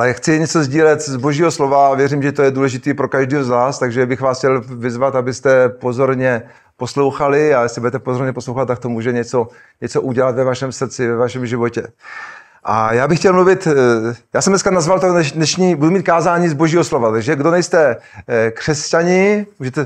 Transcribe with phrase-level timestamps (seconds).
[0.00, 3.44] Ale chci něco sdílet z božího slova a věřím, že to je důležité pro každého
[3.44, 6.42] z vás, takže bych vás chtěl vyzvat, abyste pozorně
[6.76, 9.48] poslouchali a jestli budete pozorně poslouchat, tak to může něco,
[9.80, 11.82] něco udělat ve vašem srdci, ve vašem životě.
[12.64, 16.48] A já bych chtěl mluvit, eh, já jsem dneska nazval to dnešní, budu mít kázání
[16.48, 17.96] z božího slova, takže kdo nejste
[18.28, 19.80] eh, křesťani, můžete,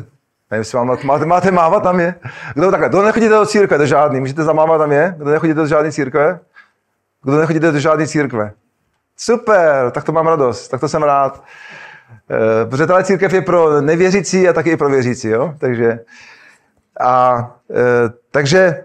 [0.51, 2.15] nevím, jestli vám, máte, máte mávat tam je?
[2.55, 5.15] Kdo takhle, kdo nechodíte do církve, to žádný, můžete zamávat tam je?
[5.19, 6.41] Kdo nechodíte do žádné církve?
[7.23, 8.53] Kdo nechodíte do žádné církve?
[9.17, 11.45] Super, tak to mám radost, tak to jsem rád.
[12.31, 15.55] E, protože tahle církev je pro nevěřící a taky i pro věřící, jo?
[15.59, 15.99] Takže,
[17.01, 18.85] a, e, takže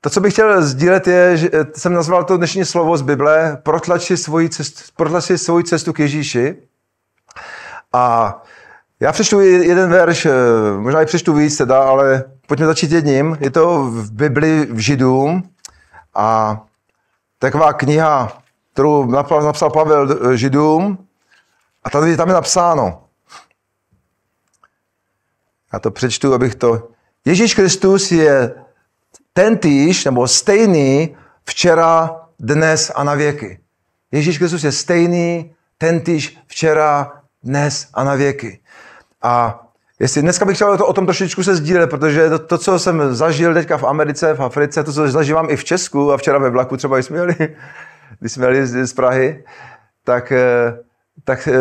[0.00, 4.16] to, co bych chtěl sdílet, je, že jsem nazval to dnešní slovo z Bible, protlači
[4.16, 6.56] svoji cestu, protlači svoji cestu k Ježíši.
[7.92, 8.34] A
[9.00, 10.26] já přečtu jeden verš,
[10.78, 13.36] možná i přečtu víc teda, ale pojďme začít jedním.
[13.40, 15.42] Je to v Bibli v Židům
[16.14, 16.60] a
[17.38, 18.38] taková kniha
[18.76, 19.06] kterou
[19.44, 20.98] napsal Pavel eh, Židům.
[21.84, 23.02] A tady tam je napsáno.
[25.72, 26.88] Já to přečtu, abych to...
[27.24, 28.54] Ježíš Kristus je
[29.32, 33.60] ten týž, nebo stejný včera, dnes a na věky.
[34.12, 38.60] Ježíš Kristus je stejný, ten týž včera, dnes a na věky.
[39.22, 39.64] A
[40.00, 43.14] jestli dneska bych chtěl to, o tom trošičku se sdílet, protože to, to, co jsem
[43.14, 46.50] zažil teďka v Americe, v Africe, to, co zažívám i v Česku a včera ve
[46.50, 47.56] vlaku třeba jsme jeli,
[48.20, 49.44] když jsme jeli z Prahy,
[50.04, 50.78] tak, eh,
[51.24, 51.52] tak eh,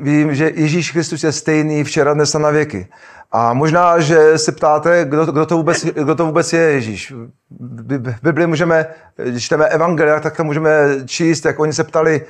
[0.00, 2.88] vím, že Ježíš Kristus je stejný včera, dnes a na věky.
[3.32, 7.12] A možná, že se ptáte, kdo, kdo, to, vůbec, kdo to vůbec je Ježíš.
[7.50, 8.86] V Bibli můžeme,
[9.16, 10.70] když čteme evangelia, tak to můžeme
[11.06, 12.26] číst, jak oni se ptali,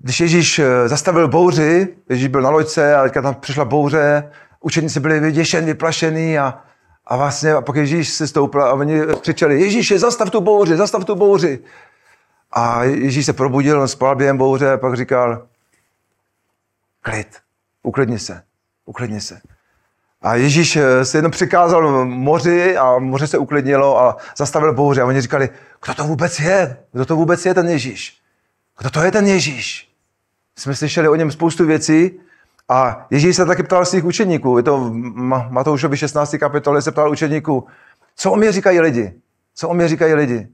[0.00, 5.00] když Ježíš eh, zastavil bouři, Ježíš byl na loďce a teďka tam přišla bouře, učeníci
[5.00, 6.58] byli vyděšení, vyplašení a,
[7.06, 11.04] a vlastně a pak Ježíš se stoupil a oni křičeli, Ježíši, zastav tu bouři, zastav
[11.04, 11.58] tu bouři.
[12.52, 15.46] A Ježíš se probudil, on spal během bouře a pak říkal,
[17.00, 17.38] klid,
[17.82, 18.42] uklidni se,
[18.84, 19.40] uklidni se.
[20.22, 25.02] A Ježíš eh, se jenom přikázal moři a moře se uklidnilo a zastavil bouře.
[25.02, 25.50] A oni říkali,
[25.84, 26.76] kdo to vůbec je?
[26.92, 28.18] Kdo to vůbec je ten Ježíš?
[28.78, 29.88] Kdo to je ten Ježíš?
[30.58, 32.20] Jsme slyšeli o něm spoustu věcí
[32.68, 34.56] a Ježíš se taky ptal svých učeníků.
[34.56, 34.92] Je to v
[35.50, 36.36] Matoušovi 16.
[36.40, 37.66] kapitole se ptal učeníků,
[38.16, 39.12] co o mě říkají lidi?
[39.54, 40.48] Co o mě říkají lidi?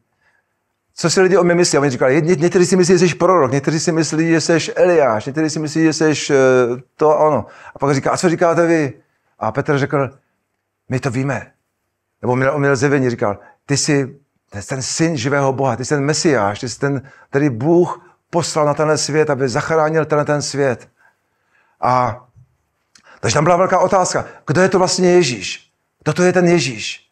[1.01, 1.79] Co si lidi o mě myslí.
[1.79, 5.27] Oni říkali, ně, někteří si myslí, že jsi prorok, někteří si myslí, že jsi Eliáš,
[5.27, 7.47] někteří si myslí, že jsi uh, to a ono.
[7.75, 8.93] A pak říká, a co říkáte vy?
[9.39, 10.11] A Petr řekl,
[10.89, 11.53] my to víme.
[12.23, 14.19] Nebo měl, on měl zjevení, říkal, ty jsi
[14.69, 18.75] ten syn živého Boha, ty jsi ten mesiáš, ty jsi ten, který Bůh poslal na
[18.75, 20.89] tenhle svět, aby zachránil tenhle ten svět.
[21.81, 22.25] A
[23.21, 25.73] takže tam byla velká otázka, kdo je to vlastně Ježíš?
[26.05, 27.09] Kdo to je ten Ježíš?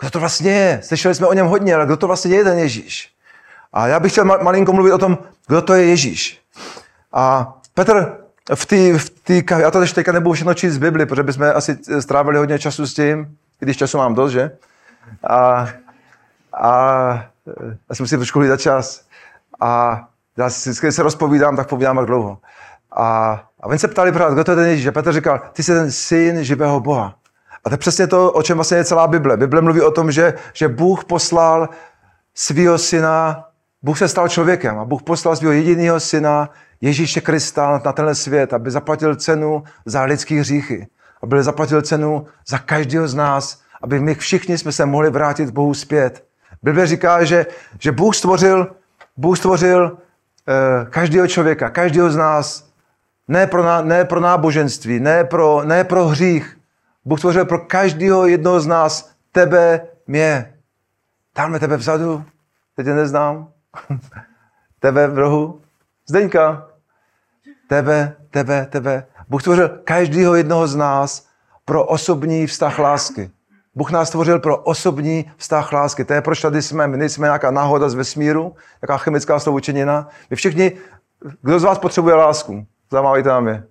[0.00, 0.80] Kdo to vlastně je?
[0.82, 3.19] Slyšeli jsme o něm hodně, ale kdo to vlastně je ten Ježíš?
[3.72, 6.40] A já bych chtěl malinko mluvit o tom, kdo to je Ježíš.
[7.12, 8.16] A Petr
[8.54, 11.52] v té, v tý, já to teď teďka nebudu všechno číst z Bibli, protože bychom
[11.54, 14.50] asi strávili hodně času s tím, když času mám dost, že?
[15.28, 15.68] A,
[16.52, 17.24] a
[17.88, 19.04] já si trošku hlídat čas.
[19.60, 20.00] A
[20.36, 22.38] já si, když se rozpovídám, tak povídám jak dlouho.
[22.92, 24.86] A, a oni se ptali právě, kdo to je ten Ježíš.
[24.86, 27.14] A Petr říkal, ty jsi ten syn živého Boha.
[27.64, 29.36] A to je přesně to, o čem vlastně je celá Bible.
[29.36, 31.68] Bible mluví o tom, že, že Bůh poslal
[32.34, 33.44] svého syna
[33.82, 38.52] Bůh se stal člověkem a Bůh poslal svého jediného syna Ježíše Krista na tenhle svět,
[38.52, 40.86] aby zaplatil cenu za lidský hříchy.
[41.22, 45.74] Aby zaplatil cenu za každého z nás, aby my všichni jsme se mohli vrátit Bohu
[45.74, 46.24] zpět.
[46.62, 47.46] Bible říká, že,
[47.78, 48.76] že Bůh stvořil,
[49.16, 49.98] Bůh stvořil
[50.48, 52.70] eh, každého člověka, každého z nás,
[53.28, 56.58] ne pro, ná, ne pro náboženství, ne pro, ne pro hřích.
[57.04, 60.54] Bůh stvořil pro každého jednoho z nás, tebe, mě.
[61.32, 62.24] Tamhle tebe vzadu,
[62.76, 63.48] teď tě neznám,
[64.80, 65.60] tebe v rohu,
[66.10, 66.66] Zdeňka,
[67.68, 69.06] tebe, tebe, tebe.
[69.28, 71.26] Bůh stvořil každého jednoho z nás
[71.64, 73.30] pro osobní vztah lásky.
[73.74, 76.04] Bůh nás stvořil pro osobní vztah lásky.
[76.04, 76.88] To je proč tady jsme.
[76.88, 80.08] My nejsme nějaká náhoda z vesmíru, jaká chemická sloučenina.
[80.30, 80.72] My všichni,
[81.42, 82.66] kdo z vás potřebuje lásku?
[82.90, 83.64] Zamávajte nám je.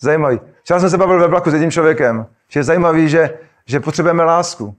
[0.00, 0.40] Zajímavý.
[0.62, 4.24] Včera jsem se bavil ve vlaku s jedním člověkem, že je zajímavý, že, že potřebujeme
[4.24, 4.76] lásku.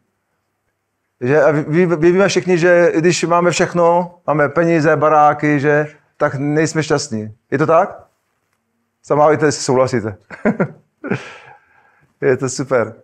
[1.24, 5.88] Že ví, víme všichni, že když máme všechno, máme peníze, baráky, že
[6.18, 7.34] tak nejsme šťastní.
[7.52, 8.04] Je to tak?
[9.04, 10.18] Samávajte, jestli souhlasíte.
[12.22, 12.96] je to super.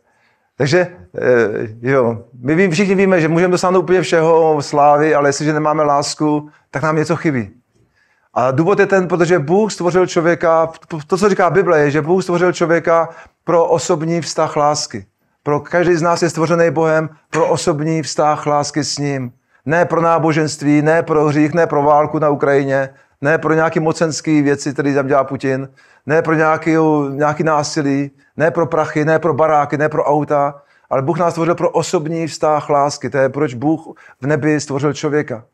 [0.58, 0.88] Takže
[1.18, 6.50] eh, jo, my všichni víme, že můžeme dosáhnout úplně všeho, slávy, ale jestliže nemáme lásku,
[6.72, 7.50] tak nám něco chybí.
[8.34, 10.72] A důvod je ten, protože Bůh stvořil člověka,
[11.08, 13.10] to, co říká Bible, je, že Bůh stvořil člověka
[13.44, 15.06] pro osobní vztah lásky.
[15.50, 19.32] Pro každý z nás je stvořený Bohem pro osobní vztah lásky s ním.
[19.66, 22.90] Ne pro náboženství, ne pro hřích, ne pro válku na Ukrajině,
[23.22, 25.70] ne pro nějaké mocenské věci, které tam dělá Putin,
[26.06, 26.72] ne pro nějaký,
[27.10, 31.56] nějaký násilí, ne pro prachy, ne pro baráky, ne pro auta, ale Bůh nás stvořil
[31.56, 33.10] pro osobní vztah lásky.
[33.10, 33.82] To je proč Bůh
[34.22, 35.46] v nebi stvořil člověka.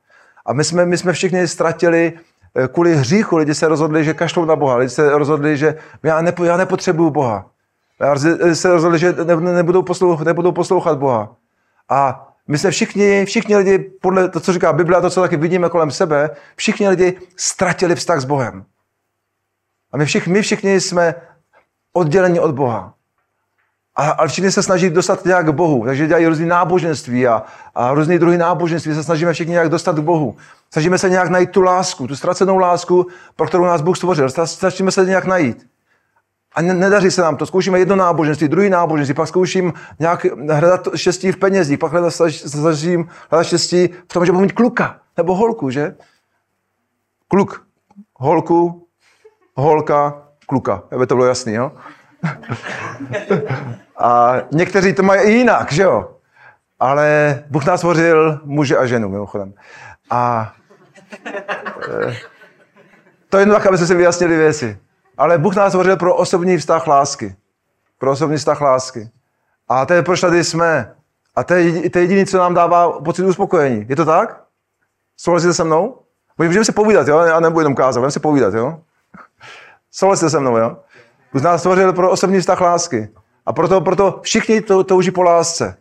[0.46, 2.14] A my jsme, my jsme všichni ztratili
[2.56, 3.38] eh, kvůli hříchu.
[3.38, 4.76] Lidi se rozhodli, že kašlou na Boha.
[4.76, 7.55] Lidi se rozhodli, že já, nepo, já nepotřebuju Boha.
[8.00, 11.36] Lidi se rozhodli, že ne, nebudou, poslouchat, nebudou poslouchat Boha.
[11.90, 15.38] A my jsme všichni, všichni lidi, podle to, co říká Bible a to, co taky
[15.38, 18.66] vidíme kolem sebe, všichni lidi ztratili vztah s Bohem.
[19.92, 21.16] A my všichni, my všichni jsme
[21.94, 22.94] odděleni od Boha.
[23.96, 25.86] A, ale všichni se snaží dostat nějak k Bohu.
[25.86, 27.44] Takže dělají různé náboženství a,
[27.76, 28.96] a různé druhy náboženství.
[28.96, 30.36] Se snažíme všichni nějak dostat k Bohu.
[30.72, 34.30] Snažíme se nějak najít tu lásku, tu ztracenou lásku, pro kterou nás Bůh stvořil.
[34.30, 35.68] Snažíme se nějak najít.
[36.56, 37.46] A nedaří se nám to.
[37.46, 41.92] Zkoušíme jedno náboženství, druhý náboženství, pak zkouším nějak hledat štěstí v penězích, pak
[42.30, 45.96] snažím hledat štěstí v tom, že budu mít kluka nebo holku, že?
[47.28, 47.66] Kluk,
[48.14, 48.88] holku,
[49.56, 50.84] holka, kluka.
[50.92, 51.72] Aby to bylo jasný, jo?
[53.98, 56.12] A někteří to mají i jinak, že jo?
[56.80, 59.54] Ale Bůh nás stvořil muže a ženu, mimochodem.
[60.10, 60.54] A
[62.08, 62.18] e,
[63.30, 64.80] to jen tak, aby se si vyjasnili věci.
[65.18, 67.36] Ale Bůh nás stvořil pro osobní vztah lásky.
[67.98, 69.10] Pro osobní vztah lásky.
[69.68, 70.96] A to je, proč tady jsme.
[71.36, 73.86] A to je, to je jediné, co nám dává pocit uspokojení.
[73.90, 74.44] Je to tak?
[75.18, 76.00] Souhlasíte se mnou?
[76.38, 77.20] Můžeme se povídat, jo?
[77.20, 78.80] Já nebudu jenom kázat, můžeme se povídat, jo?
[79.92, 80.78] Souhlasíte se mnou, jo?
[81.34, 83.10] Bůh nás stvořil pro osobní vztah lásky.
[83.46, 85.78] A proto, proto všichni to, touží po lásce.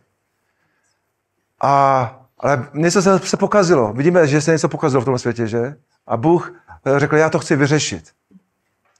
[1.61, 3.93] A, ale něco se, se pokazilo.
[3.93, 5.75] Vidíme, že se něco pokazilo v tom světě, že?
[6.07, 6.53] A Bůh
[6.97, 8.11] řekl, já to chci vyřešit.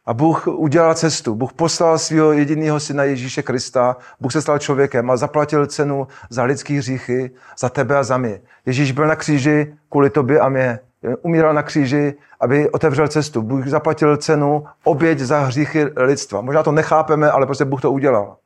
[0.05, 1.35] A Bůh udělal cestu.
[1.35, 3.97] Bůh poslal svého jediného syna Ježíše Krista.
[4.19, 8.41] Bůh se stal člověkem a zaplatil cenu za lidský hříchy, za tebe a za mě.
[8.65, 10.79] Ježíš byl na kříži kvůli tobě a mě.
[11.21, 13.41] Umíral na kříži, aby otevřel cestu.
[13.41, 16.41] Bůh zaplatil cenu, oběť za hříchy lidstva.
[16.41, 18.37] Možná to nechápeme, ale prostě Bůh to udělal.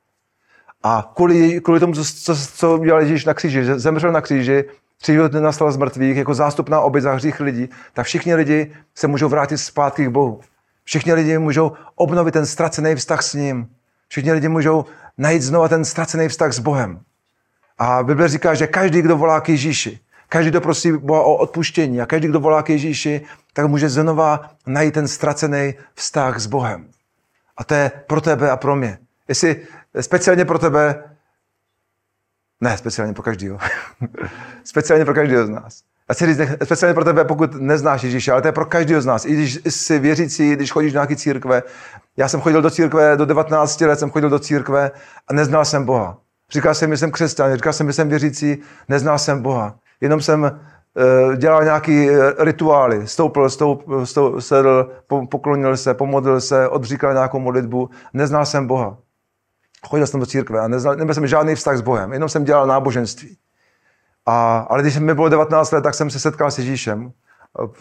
[0.84, 4.66] A kvůli, kvůli tomu, co, co udělal Ježíš na kříži, že zemřel na kříži,
[5.28, 9.30] dny nastal z mrtvých, jako zástupná oběť za hřích lidí, tak všichni lidi se můžou
[9.30, 10.42] vrátit zpátky k Bohu.
[10.90, 13.70] Všichni lidi můžou obnovit ten ztracený vztah s ním.
[14.08, 14.86] Všichni lidi můžou
[15.18, 17.02] najít znovu ten ztracený vztah s Bohem.
[17.78, 20.00] A Bible říká, že každý, kdo volá k Ježíši,
[20.30, 23.22] každý, kdo prosí Boha o odpuštění a každý, kdo volá k Ježíši,
[23.54, 26.90] tak může znova najít ten ztracený vztah s Bohem.
[27.58, 28.98] A to je pro tebe a pro mě.
[29.28, 29.68] Jestli
[30.02, 31.04] speciálně pro tebe,
[32.62, 33.60] ne, speciálně pro každého.
[34.64, 35.84] speciálně pro každého z nás.
[36.10, 39.06] Já chci říct, speciálně pro tebe, pokud neznáš Ježíše, ale to je pro každého z
[39.06, 39.26] nás.
[39.26, 41.64] I když jsi věřící, když chodíš do nějaké církve.
[42.18, 44.92] Já jsem chodil do církve, do 19 let jsem chodil do církve
[45.28, 46.18] a neznal jsem Boha.
[46.52, 48.58] Říkal jsem, že jsem křesťan, říkal jsem, že jsem věřící,
[48.90, 49.76] neznal jsem Boha.
[50.02, 54.92] Jenom jsem uh, dělal nějaký eh, rituály, stoupil, stoupil, stoupil sedl,
[55.32, 58.98] poklonil se, pomodlil se, odříkal nějakou modlitbu, neznal jsem Boha.
[59.88, 62.68] Chodil jsem do církve a neznal, neměl jsem žádný vztah s Bohem, jenom jsem dělal
[62.68, 63.38] náboženství.
[64.30, 67.12] A, ale když mi bylo 19 let, tak jsem se setkal s Ježíšem.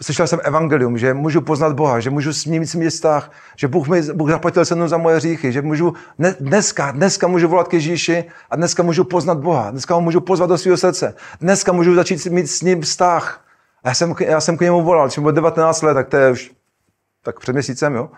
[0.01, 3.87] Slyšel jsem evangelium, že můžu poznat Boha, že můžu s ním mít vztah, že Bůh
[3.87, 7.73] mi Bůh zaplatil cenu za moje hříchy, že můžu ne, dneska, dneska můžu volat k
[7.73, 11.95] Ježíši a dneska můžu poznat Boha, dneska ho můžu pozvat do svého srdce, dneska můžu
[11.95, 13.45] začít mít s ním vztah.
[13.83, 16.17] A já jsem, já jsem k němu volal, když mi bylo 19 let, tak to
[16.17, 16.51] je už
[17.23, 18.09] tak před měsícem, jo.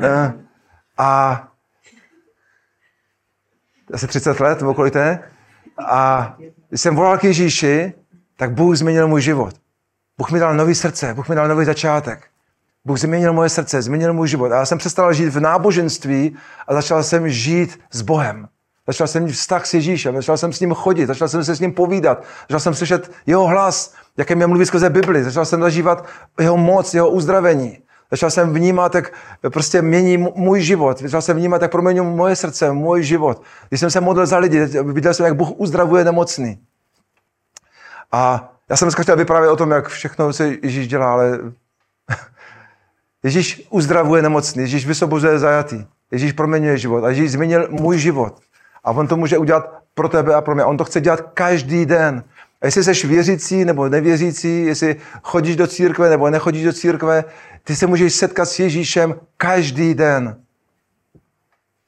[0.00, 0.32] Eh,
[0.98, 1.42] a
[3.92, 5.18] asi 30 let, nebo kolik to je?
[5.86, 6.36] A
[6.70, 7.92] když jsem volal k Ježíši,
[8.36, 9.54] tak Bůh změnil můj život.
[10.18, 12.26] Bůh mi dal nový srdce, Bůh mi dal nový začátek.
[12.84, 14.52] Bůh změnil moje srdce, změnil můj život.
[14.52, 16.36] A já jsem přestal žít v náboženství
[16.68, 18.48] a začal jsem žít s Bohem.
[18.86, 21.60] Začal jsem mít vztah s Ježíšem, začal jsem s ním chodit, začal jsem se s
[21.60, 26.06] ním povídat, začal jsem slyšet jeho hlas, jaké mě mluví skrze Bibli, začal jsem zažívat
[26.40, 27.78] jeho moc, jeho uzdravení.
[28.10, 29.12] Začal jsem vnímat, jak
[29.52, 31.00] prostě mění můj život.
[31.00, 33.42] Začal jsem vnímat, jak proměňují moje srdce, můj život.
[33.68, 36.58] Když jsem se modlil za lidi, viděl jsem, jak Bůh uzdravuje nemocný.
[38.12, 41.38] A já jsem dneska chtěl vyprávět o tom, jak všechno se Ježíš dělá, ale
[43.22, 48.40] Ježíš uzdravuje nemocný, Ježíš vysobozuje zajatý, Ježíš proměňuje život a Ježíš změnil můj život.
[48.84, 50.64] A on to může udělat pro tebe a pro mě.
[50.64, 52.24] On to chce dělat každý den.
[52.60, 57.24] A jestli jsi věřící nebo nevěřící, jestli chodíš do církve nebo nechodíš do církve,
[57.64, 60.36] ty se můžeš setkat s Ježíšem každý den.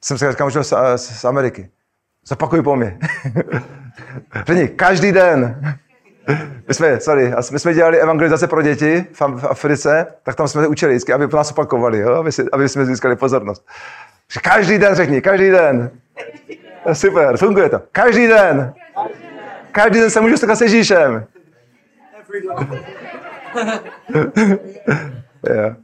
[0.03, 1.69] Jsem se možná z, z Ameriky.
[2.25, 2.99] Zapakuj po mě.
[4.45, 5.61] Řekni, každý den.
[6.67, 10.91] My jsme, sorry, my jsme dělali evangelizace pro děti v Africe, tak tam jsme učili
[10.91, 12.13] vždycky, aby nás opakovali, jo?
[12.13, 13.65] Aby, si, aby jsme získali pozornost.
[14.43, 15.91] Každý den řekni, každý den.
[16.93, 17.81] Super, funguje to.
[17.91, 18.73] Každý den.
[19.73, 21.25] Každý den se můžu setkat s Ježíšem.
[25.49, 25.75] yeah.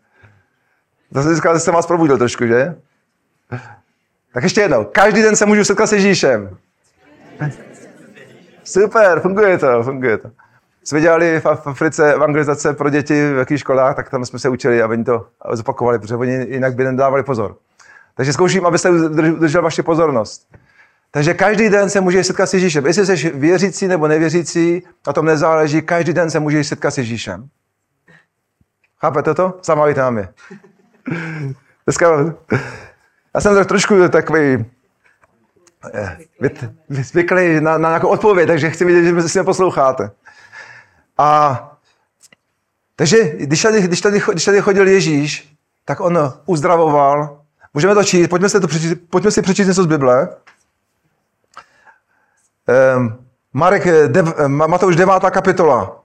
[1.13, 1.21] To
[1.53, 2.75] že jsem vás probudil trošku, že?
[4.33, 4.83] Tak ještě jednou.
[4.83, 6.57] Každý den se můžu setkat s Ježíšem.
[8.63, 10.31] Super, funguje to, funguje to.
[10.83, 14.81] Jsme dělali v Africe evangelizace pro děti v jakých školách, tak tam jsme se učili
[14.81, 17.55] a oni to zopakovali, protože oni jinak by nedávali pozor.
[18.15, 20.47] Takže zkouším, abyste udržel vaši pozornost.
[21.11, 22.85] Takže každý den se můžeš setkat s Ježíšem.
[22.85, 27.49] Jestli jsi věřící nebo nevěřící, na tom nezáleží, každý den se můžeš setkat s Ježíšem.
[28.99, 29.59] Chápete to?
[29.63, 30.29] Zamávíte na mě.
[31.85, 32.35] Dneska,
[33.35, 34.65] já jsem trošku takový
[35.93, 36.17] eh,
[36.89, 40.11] zvyklý na, na nějakou odpověď, takže chci vidět, že si posloucháte.
[41.17, 41.65] A
[42.95, 47.41] takže když tady, když, tady, když tady chodil Ježíš, tak on uzdravoval.
[47.73, 50.29] Můžeme to číst, pojďme si, to přečíst, pojďme si přečíst něco z Bible.
[52.69, 55.23] Um, Marek, dev, Matouš 9.
[55.31, 56.03] kapitola.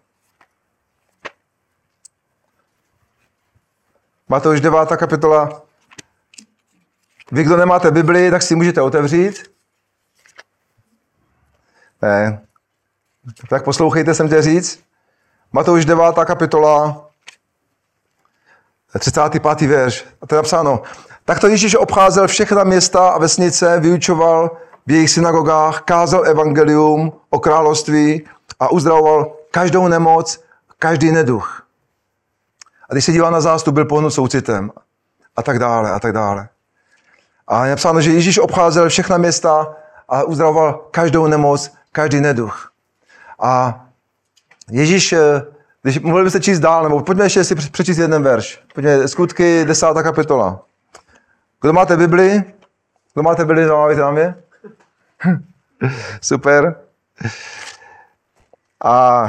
[4.29, 4.97] Matouš 9.
[4.97, 5.63] kapitola.
[7.33, 9.51] Vy, kdo nemáte Bibli, tak si můžete otevřít.
[12.03, 12.41] Ne.
[13.49, 14.85] Tak poslouchejte, jsem tě říct.
[15.53, 16.05] Matouš 9.
[16.25, 17.07] kapitola,
[18.99, 19.69] 35.
[19.69, 20.07] verš.
[20.23, 20.83] A to je napsáno.
[21.25, 28.27] Takto Ježíš obcházel všechna města a vesnice, vyučoval v jejich synagogách, kázal evangelium o království
[28.61, 30.45] a uzdravoval každou nemoc,
[30.79, 31.67] každý neduch.
[32.91, 34.71] A když se díval na zástup, byl pohnut soucitem.
[35.37, 36.49] A tak dále, a tak dále.
[37.49, 39.77] A je napsáno, že Ježíš obcházel všechna města
[40.09, 42.71] a uzdravoval každou nemoc, každý neduch.
[43.41, 43.81] A
[44.71, 45.43] Ježíš, eh,
[45.83, 48.61] když mohli byste číst dál, nebo pojďme ještě si přečíst jeden verš.
[48.75, 50.61] Pojďme, skutky, desátá kapitola.
[51.61, 52.45] Kdo máte Bibli?
[53.15, 54.35] Kdo máte Bibli, zamávíte na mě?
[56.21, 56.81] Super.
[58.85, 59.27] A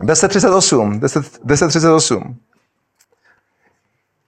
[0.00, 1.00] 10.38.
[1.00, 2.34] 10.38.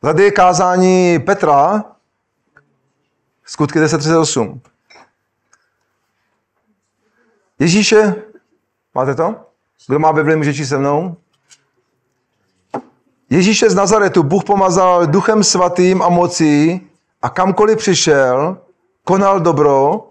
[0.01, 1.85] Tady je kázání Petra,
[3.45, 4.61] skutky 10.38.
[7.59, 8.15] Ježíše
[8.95, 9.37] Máte to?
[9.89, 11.17] Kdo má Bibli, může se mnou?
[13.31, 16.81] Ježíše z Nazaretu Bůh pomazal duchem svatým a mocí
[17.23, 18.59] a kamkoliv přišel,
[19.05, 20.07] konal dobro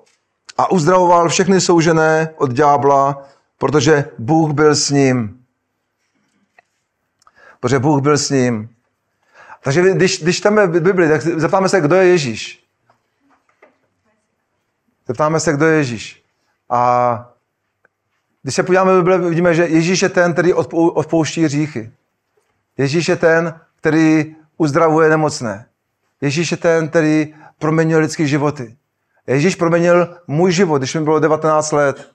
[0.58, 5.46] a uzdravoval všechny soužené od ďábla, protože Bůh byl s ním.
[7.60, 8.70] Protože Bůh byl s ním.
[9.64, 12.64] Takže když, když čteme Bibli, tak zeptáme se, kdo je Ježíš.
[15.08, 16.24] Zeptáme se, kdo je Ježíš.
[16.70, 17.32] A
[18.42, 21.92] když se podíváme do vidíme, že Ježíš je ten, který odpouští hříchy.
[22.78, 25.66] Ježíš je ten, který uzdravuje nemocné.
[26.22, 28.78] Ježíš je ten, který proměnil lidské životy.
[29.28, 32.10] Ježíš proměnil můj život, když mi bylo 19 let.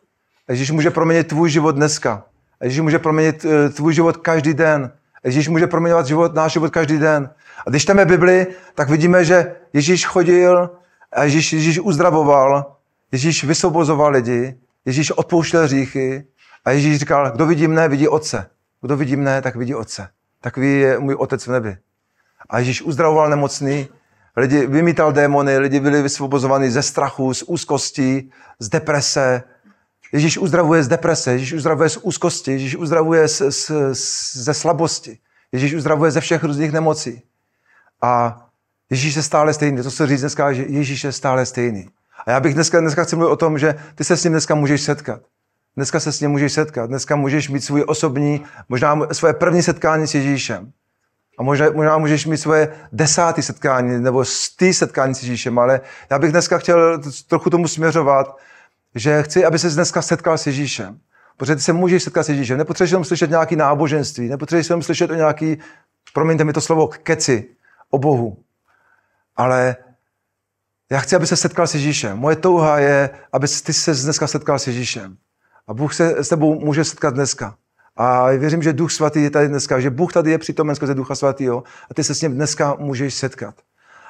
[0.48, 2.24] Ježíš může proměnit tvůj život dneska.
[2.62, 4.92] Ježíš může proměnit eh, tvůj život každý den.
[5.24, 7.30] Ježíš může proměňovat život, náš život každý den.
[7.66, 10.70] A když čteme Bibli, tak vidíme, že Ježíš chodil
[11.12, 12.76] a Ježíš, Ježíš uzdravoval,
[13.12, 16.26] Ježíš vysvobozoval lidi, Ježíš odpouštěl hříchy
[16.64, 18.50] a Ježíš říkal, kdo vidí mne, vidí otce.
[18.82, 20.08] Kdo vidí mne, tak vidí otce.
[20.40, 21.76] Takový je můj otec v nebi.
[22.50, 23.88] A Ježíš uzdravoval nemocný,
[24.36, 29.42] lidi vymítal démony, lidi byli vysvobozovaní ze strachu, z úzkosti, z deprese.
[30.12, 35.18] Ježíš uzdravuje z deprese, Ježíš uzdravuje z úzkosti, Ježíš uzdravuje z, z, z, ze slabosti.
[35.52, 37.22] Ježíš uzdravuje ze všech různých nemocí.
[38.02, 38.42] A
[38.90, 39.82] Ježíš je stále stejný.
[39.82, 41.88] To se říct dneska, že Ježíš je stále stejný.
[42.26, 44.54] A já bych dneska, dneska chci mluvit o tom, že ty se s ním dneska
[44.54, 45.20] můžeš setkat.
[45.76, 46.86] Dneska se s ním můžeš setkat.
[46.86, 50.72] Dneska můžeš mít svůj osobní, možná svoje první setkání s Ježíšem.
[51.38, 56.18] A možná, možná můžeš mít svoje desátý setkání nebo stý setkání s Ježíšem, ale já
[56.18, 58.36] bych dneska chtěl trochu tomu směřovat,
[58.94, 60.98] že chci, aby se dneska setkal s Ježíšem.
[61.36, 62.58] Protože ty se můžeš setkat s Ježíšem.
[62.58, 65.58] Nepotřebuješ jenom slyšet nějaký náboženství, nepotřebuješ jenom slyšet o nějaký,
[66.12, 67.48] promiňte mi to slovo, keci
[67.90, 68.36] o Bohu.
[69.36, 69.76] Ale
[70.90, 72.18] já chci, aby se setkal s Ježíšem.
[72.18, 75.16] Moje touha je, aby ty se dneska setkal s Ježíšem.
[75.66, 77.56] A Bůh se s tebou může setkat dneska.
[77.96, 81.14] A věřím, že Duch Svatý je tady dneska, že Bůh tady je přítomen skrze Ducha
[81.14, 83.54] Svatého a ty se s ním dneska můžeš setkat.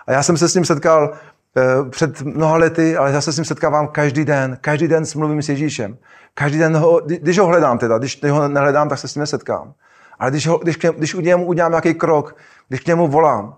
[0.07, 3.37] A já jsem se s ním setkal uh, před mnoha lety, ale já se s
[3.37, 4.59] ním setkávám každý den.
[4.61, 5.99] Každý den mluvím s Ježíšem.
[6.35, 9.75] Každý den, ho, když ho hledám teda, když ho nehledám, tak se s ním nesetkám.
[10.19, 12.37] Ale když, ho, když, když u němu udělám nějaký krok,
[12.69, 13.57] když k němu volám,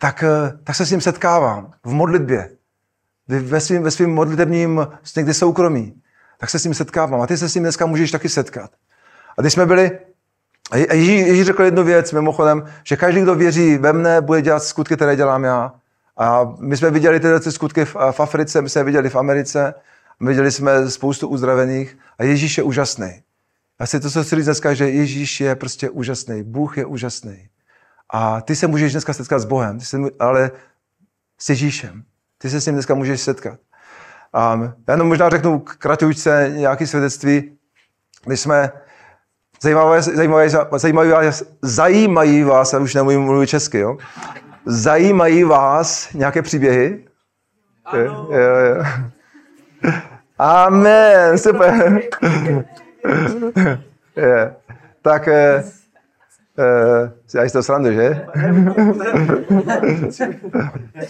[0.00, 2.50] tak, eh, tak se s ním setkávám v modlitbě,
[3.28, 4.86] ve svým, ve svým modlitebním
[5.16, 5.94] někdy soukromí,
[6.38, 7.20] tak se s ním setkávám.
[7.20, 8.70] A ty se s ním dneska můžeš taky setkat.
[9.38, 9.98] A když jsme byli,
[10.70, 14.62] a Ježíš, Ježíš řekl jednu věc mimochodem, že každý, kdo věří ve mne, bude dělat
[14.62, 15.72] skutky, které dělám já.
[16.16, 19.74] A my jsme viděli tyhle skutky v, v Africe, my jsme je viděli v Americe,
[20.20, 23.22] viděli jsme spoustu uzdravených a Ježíš je úžasný.
[23.80, 27.48] Já si to chci říct dneska, že Ježíš je prostě úžasný, Bůh je úžasný.
[28.10, 30.50] A ty se můžeš dneska setkat s Bohem, ty se, ale
[31.38, 32.02] s Ježíšem.
[32.38, 33.58] Ty se s ním dneska můžeš setkat.
[34.32, 37.58] A já jenom možná řeknu kratučce nějaké svědectví.
[38.26, 38.72] My jsme,
[39.64, 41.30] zajímavé, zajímavé, zajímavé,
[41.62, 43.96] zajímají vás, já už nemůžu mluvit česky, jo?
[44.66, 47.04] Zajímají vás nějaké příběhy?
[47.84, 48.02] Ano.
[48.02, 48.84] Jo, jo, jo.
[50.38, 52.00] Amen, super.
[54.16, 54.54] je.
[55.02, 55.64] Tak, eh,
[56.58, 58.26] eh, já to srandu, že?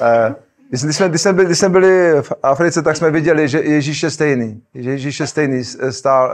[0.01, 0.35] eh,
[0.69, 4.03] když jsme, když, jsme byli, když jsme byli v Africe, tak jsme viděli, že Ježíš
[4.03, 4.63] je stejný.
[4.75, 5.65] Že Ježíš je stejný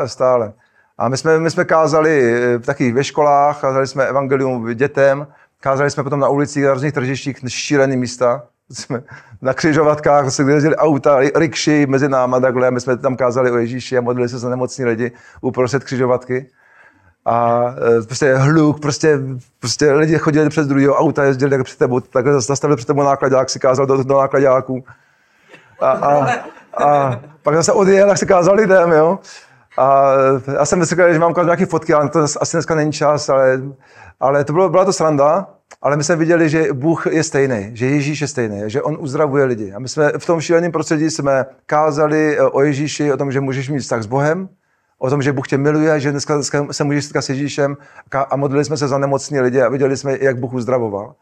[0.07, 0.53] stále.
[1.01, 5.27] A my jsme, my jsme kázali eh, taky ve školách, kázali jsme evangelium dětem,
[5.61, 8.43] kázali jsme potom na ulicích, na různých tržištích, šílený místa.
[8.73, 9.03] Jsme
[9.43, 13.99] na křižovatkách, se jezdili auta, rikši mezi náma takhle, my jsme tam kázali o Ježíši
[13.99, 16.47] a modlili se za nemocní lidi uprostřed křižovatky.
[17.25, 17.65] A
[17.99, 19.19] e, prostě hluk, prostě,
[19.61, 23.51] prostě lidi chodili přes druhého auta, jezdili tak před tebou, takhle zastavili před tebou nákladák,
[23.51, 24.85] si kázal do, do nákladáků.
[25.81, 26.27] A, a,
[26.85, 29.19] a, pak zase odjel, tak si kázal lidem, jo.
[29.81, 30.13] A
[30.55, 33.61] já jsem myslel, že mám nějaké fotky, ale to asi dneska není čas, ale,
[34.21, 35.47] ale to bylo, byla to sranda.
[35.83, 39.45] Ale my jsme viděli, že Bůh je stejný, že Ježíš je stejný, že On uzdravuje
[39.45, 39.73] lidi.
[39.73, 43.41] A my jsme v tom šíleném prostředí jsme kázali e, o Ježíši, o tom, že
[43.41, 44.49] můžeš mít vztah s Bohem,
[44.99, 47.77] o tom, že Bůh tě miluje, že dneska, dneska se můžeš setkat s Ježíšem
[48.31, 51.15] a modlili jsme se za nemocní lidi a viděli jsme, jak Bůh uzdravoval.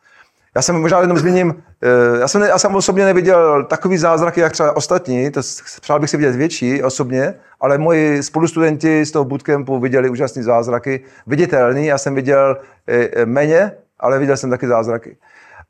[0.58, 4.52] Já jsem možná jenom zmíním, e, já jsem, já jsem osobně neviděl takový zázraky, jak
[4.52, 5.40] třeba ostatní, to
[5.80, 11.04] přál bych si vidět větší osobně, ale moji spolustudenti z toho bootcampu viděli úžasné zázraky,
[11.26, 15.16] viditelný, já jsem viděl e, méně, ale viděl jsem taky zázraky.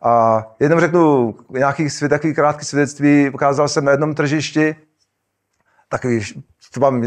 [0.03, 3.31] A jenom řeknu nějaký svět, takový krátký svědectví.
[3.31, 4.77] Ukázal jsem na jednom tržišti,
[5.89, 6.21] takový,
[6.75, 7.03] to mám,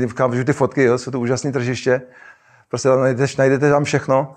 [0.45, 2.01] ty fotky, jo, jsou to úžasné tržiště.
[2.69, 4.35] Prostě tam najdete, najdete tam všechno.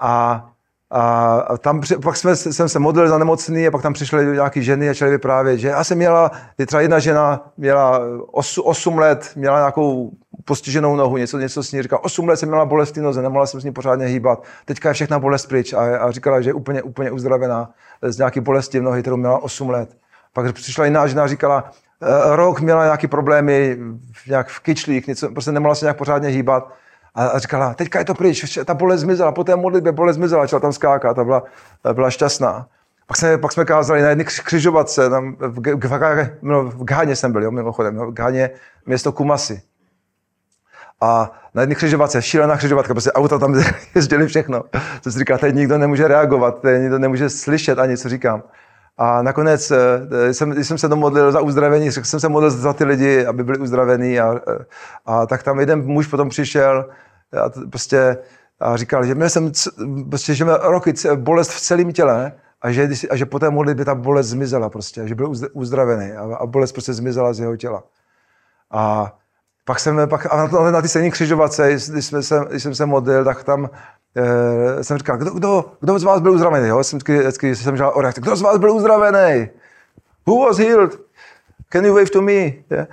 [0.00, 0.44] A
[0.90, 4.88] a tam pak jsme, jsem se modlil za nemocný a pak tam přišly nějaké ženy
[4.88, 6.30] a začaly vyprávět, že já jsem měla,
[6.66, 8.00] třeba jedna žena měla
[8.32, 10.10] 8, 8 let, měla nějakou
[10.44, 13.46] postiženou nohu, něco, něco s ní říkala, 8 let jsem měla bolest v noze, nemohla
[13.46, 16.54] jsem s ní pořádně hýbat, teďka je všechna bolest pryč a, a říkala, že je
[16.54, 17.70] úplně, úplně uzdravená
[18.02, 19.96] z nějaké bolesti v nohy, kterou měla 8 let.
[20.32, 21.70] Pak přišla jiná žena a říkala,
[22.02, 23.78] e, rok měla nějaké problémy
[24.28, 26.72] nějak v kyčlích, něco, prostě nemohla se nějak pořádně hýbat
[27.26, 30.60] a říkala, teďka je to pryč, ta bolest zmizela, po té modlitbě bolest zmizela, začala
[30.60, 31.42] tam skákat a byla,
[31.92, 32.66] byla šťastná.
[33.06, 37.16] Pak jsme, pak jsme kázali na jedné křižovatce, tam v, v, v, no, v Ghaně
[37.16, 38.50] jsem byl, jo, mimochodem, no, v Ghaně,
[38.86, 39.62] město Kumasi.
[41.00, 43.62] A na jedné křižovatce, šílená křižovatka, prostě auta tam
[43.94, 44.62] jezdili všechno.
[45.02, 48.42] To si říká, teď nikdo nemůže reagovat, teď nikdo nemůže slyšet ani, co říkám.
[48.98, 53.26] A nakonec eh, jsem, jsem se domodlil za uzdravení, jsem se modlil za ty lidi,
[53.26, 54.40] aby byli uzdravení a,
[55.06, 56.90] a tak tam jeden muž potom přišel
[57.32, 58.18] a prostě
[58.60, 59.52] a říkal, že měl jsem,
[60.08, 63.84] prostě, že měl roky bolest v celém těle a že, a že po té modlitbě
[63.84, 67.82] ta bolest zmizela prostě, že byl uzdravený a, a bolest prostě zmizela z jeho těla.
[68.70, 69.14] A
[69.64, 72.86] pak jsem, pak, a na, na ty stejné křižovatce, když, jsme se, když jsem se
[72.86, 73.70] modlil, tak tam
[74.16, 76.68] e, jsem říkal, kdo, kdo, kdo z vás byl uzdravený?
[76.68, 76.84] Jo?
[76.84, 79.48] Jsem vždycky, vždycky jsem žádal o reakci, kdo z vás byl uzdravený?
[80.26, 81.00] Who was healed?
[81.72, 82.52] Can you wave to me?
[82.70, 82.86] Yeah?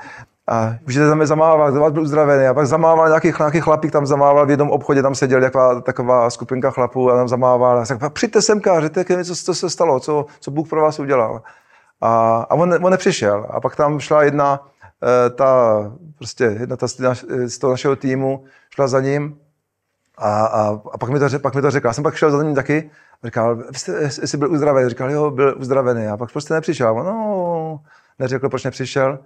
[0.48, 2.48] A můžete tam zamávat, kdo vás byl uzdravený.
[2.48, 6.30] A pak zamával nějaký, nějaký chlapík, tam zamával v jednom obchodě, tam seděl taková, taková
[6.30, 7.80] skupinka chlapů a tam zamával.
[7.80, 11.42] A řekl, přijďte semka, řekněte něco, co se stalo, co, co Bůh pro vás udělal.
[12.02, 13.46] A, a on, on nepřišel.
[13.50, 14.68] A pak tam šla jedna,
[15.04, 15.82] eh, ta,
[16.18, 16.88] prostě jedna ta
[17.46, 19.38] z toho našeho týmu, šla za ním
[20.18, 21.90] a, a, a pak, mi to, pak mi to řekla.
[21.90, 22.90] Já jsem pak šel za ním taky
[23.24, 24.90] a říkal, vy jste, jsi byl uzdravený.
[24.90, 26.08] Říkal, jo, byl uzdravený.
[26.08, 26.96] A pak prostě nepřišel.
[26.96, 27.80] No,
[28.20, 29.20] neřekl, proč nepřišel.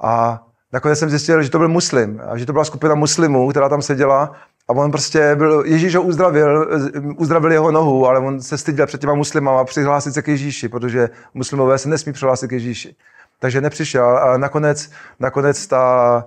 [0.00, 3.68] A nakonec jsem zjistil, že to byl muslim a že to byla skupina muslimů, která
[3.68, 4.32] tam seděla
[4.68, 6.68] a on prostě byl, Ježíš ho uzdravil,
[7.16, 11.08] uzdravil jeho nohu, ale on se styděl před těma muslimama přihlásit se k Ježíši, protože
[11.34, 12.96] muslimové se nesmí přihlásit k Ježíši.
[13.38, 16.24] Takže nepřišel a nakonec, nakonec ta,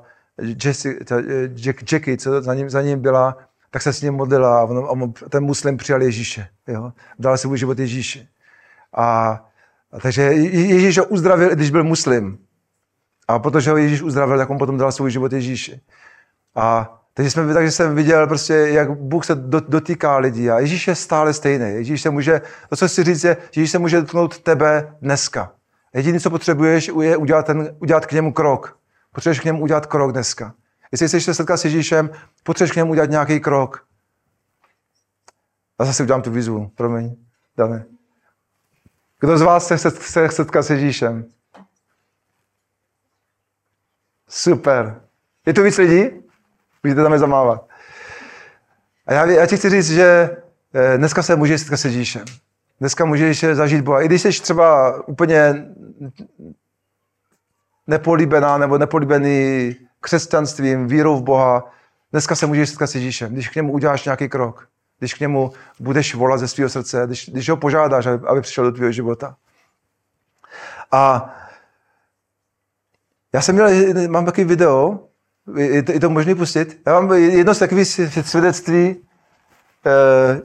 [0.65, 1.15] Jessie, ta
[1.55, 3.37] Jack, Jackie, co za ním, za ním byla,
[3.71, 6.47] tak se s ním modlila a on, ten muslim přijal Ježíše.
[6.67, 6.91] Jo?
[7.19, 8.27] Dal svůj život Ježíši.
[8.93, 9.39] A,
[9.91, 12.37] a takže Ježíš ho uzdravil, když byl muslim.
[13.29, 15.81] A protože ho Ježíš uzdravil, tak on potom dal svůj život Ježíši.
[16.55, 19.35] A takže, jsme, takže jsem viděl prostě, jak Bůh se
[19.67, 21.65] dotýká lidí a Ježíš je stále stejný.
[21.65, 25.51] Ježíš se může, to, co chci říct, je, Ježíš se může dotknout tebe dneska.
[25.93, 28.77] Jediné, co potřebuješ, je udělat, ten, udělat k němu krok.
[29.13, 30.53] Potřebuješ k němu udělat krok dneska.
[30.91, 32.09] Jestli chceš se setkat s Ježíšem,
[32.43, 33.85] potřebuješ k němu udělat nějaký krok.
[35.79, 37.15] A zase udělám tu výzvu, promiň,
[37.57, 37.85] Dane.
[39.19, 41.25] Kdo z vás se chce setkat s Ježíšem?
[44.29, 45.01] Super.
[45.45, 46.09] Je tu víc lidí?
[46.83, 47.67] Můžete tam je zamávat.
[49.07, 50.37] A já, já ti chci říct, že
[50.73, 52.25] eh, dneska se můžeš setkat s Ježíšem.
[52.79, 54.01] Dneska můžeš zažít Boha.
[54.01, 55.65] I když jsi třeba úplně
[57.87, 61.71] nepolíbená nebo nepolíbený křesťanstvím, vírou v Boha,
[62.11, 64.67] dneska se můžeš setkat s Ježíšem, když k němu uděláš nějaký krok,
[64.99, 68.63] když k němu budeš volat ze svého srdce, když, když ho požádáš, aby, aby přišel
[68.63, 69.35] do tvého života.
[70.91, 71.35] A
[73.33, 73.69] já jsem měl,
[74.07, 74.99] mám takový video,
[75.55, 76.81] je to, je to možné pustit?
[76.87, 77.87] Já mám jedno z takových
[78.21, 78.95] svědectví,
[79.85, 80.41] eh,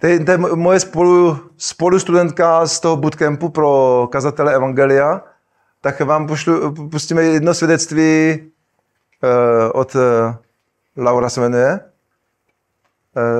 [0.00, 5.22] to je, to je moje spolu, spolu studentka z toho bootcampu pro kazatele Evangelia,
[5.80, 8.38] tak vám pošlu, pustíme jedno svědectví
[9.22, 10.02] uh, od uh,
[10.96, 11.80] Laura se jmenuje,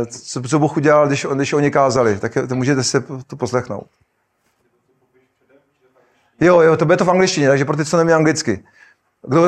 [0.07, 2.19] co, co Bůh udělal, když, když oni kázali.
[2.19, 3.87] Tak to můžete se to poslechnout.
[6.41, 8.65] Jo, jo, to bude to v angličtině, takže pro ty, co nemí anglicky.
[9.27, 9.43] Kdo,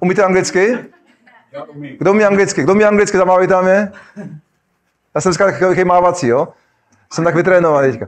[0.00, 0.78] umíte anglicky?
[1.98, 2.62] Kdo umí anglicky?
[2.62, 3.92] Kdo umí anglicky, zamávejte je?
[5.14, 6.48] Já jsem dneska takový mávací, jo?
[7.12, 8.06] Jsem tak vytrénovaný teďka.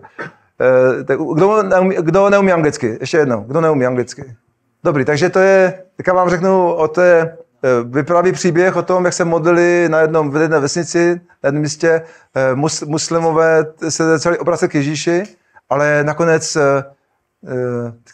[1.07, 2.97] Tak kdo, neumí, kdo neumí anglicky?
[3.01, 3.41] Ještě jednou.
[3.41, 4.37] Kdo neumí anglicky?
[4.85, 9.15] Dobrý, takže to je, teďka vám řeknu o té eh, vypráví příběh o tom, jak
[9.15, 12.03] se modlili na jednom v jedné vesnici, na jednom místě.
[12.35, 15.23] Eh, mus, muslimové se začali obracet k Ježíši,
[15.71, 16.57] ale nakonec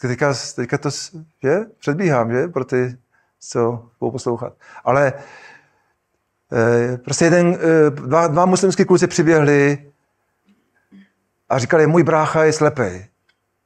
[0.01, 0.89] teďka, teďka to
[1.43, 1.59] že?
[1.79, 2.47] předbíhám, že?
[2.47, 2.97] Pro ty,
[3.39, 4.53] co budou poslouchat.
[4.83, 5.13] Ale
[7.03, 7.57] prostě jeden,
[7.89, 9.91] dva, dva muslimské kluci přiběhli
[11.49, 13.07] a říkali, můj brácha je slepej.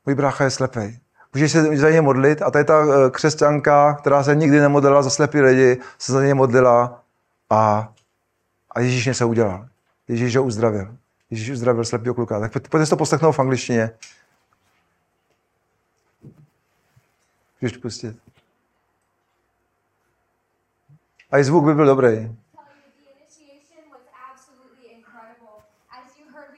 [0.06, 1.00] Můj brácha je slepej.
[1.34, 5.10] Můžeš se za ně modlit a tady ta eh, křesťanka, která se nikdy nemodlila za
[5.10, 7.04] slepý lidi, se za ně modlila
[7.50, 7.92] a,
[8.72, 9.68] a Ježíš něco udělal.
[10.08, 10.98] Ježíš ho uzdravil.
[11.30, 12.40] Ježíš uzdravil slepého kluka.
[12.40, 13.92] Tak pojďte si to poslechnout v angličtině.
[17.62, 18.20] Můžeš pustit.
[21.32, 22.38] A i zvuk by byl dobrý.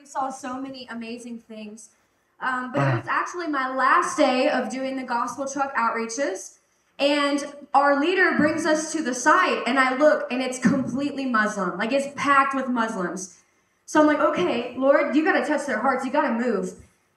[0.09, 1.89] saw so many amazing things.
[2.41, 6.57] Um, but it was actually my last day of doing the gospel truck outreaches.
[6.97, 11.77] And our leader brings us to the site, and I look, and it's completely Muslim.
[11.77, 13.39] Like it's packed with Muslims.
[13.85, 16.05] So I'm like, okay, Lord, you got to touch their hearts.
[16.05, 16.73] You got to move.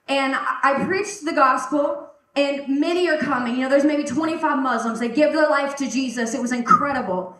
[0.07, 3.55] And I preached the gospel, and many are coming.
[3.55, 4.99] You know, there's maybe 25 Muslims.
[4.99, 6.33] They give their life to Jesus.
[6.33, 7.37] It was incredible.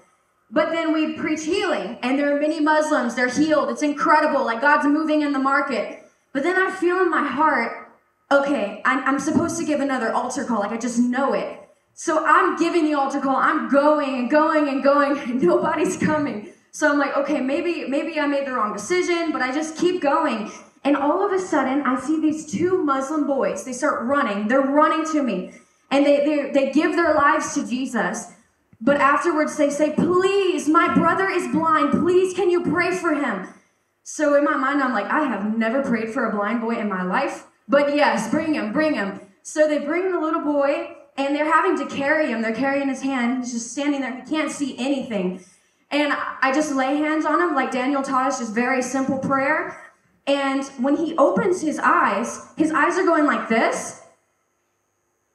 [0.51, 3.69] But then we preach healing, and there are many Muslims, they're healed.
[3.69, 6.03] It's incredible, like God's moving in the market.
[6.31, 7.89] But then I feel in my heart,
[8.31, 11.59] okay, I'm, I'm supposed to give another altar call, like I just know it.
[11.95, 16.49] So I'm giving the altar call, I'm going and going and going, nobody's coming.
[16.71, 20.01] So I'm like, okay, maybe maybe I made the wrong decision, but I just keep
[20.01, 20.51] going.
[20.83, 23.63] And all of a sudden, I see these two Muslim boys.
[23.63, 24.47] They start running.
[24.47, 25.53] They're running to me,
[25.91, 28.33] and they they, they give their lives to Jesus.
[28.81, 31.91] But afterwards, they say, Please, my brother is blind.
[31.91, 33.47] Please, can you pray for him?
[34.03, 36.89] So in my mind, I'm like, I have never prayed for a blind boy in
[36.89, 37.45] my life.
[37.69, 39.21] But yes, bring him, bring him.
[39.41, 42.41] So they bring the little boy, and they're having to carry him.
[42.41, 43.43] They're carrying his hand.
[43.43, 44.21] He's just standing there.
[44.21, 45.43] He can't see anything.
[45.89, 49.79] And I just lay hands on him, like Daniel taught us, just very simple prayer.
[50.25, 54.01] And when he opens his eyes, his eyes are going like this.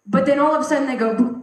[0.07, 1.39] But then all of a sudden they go, boop,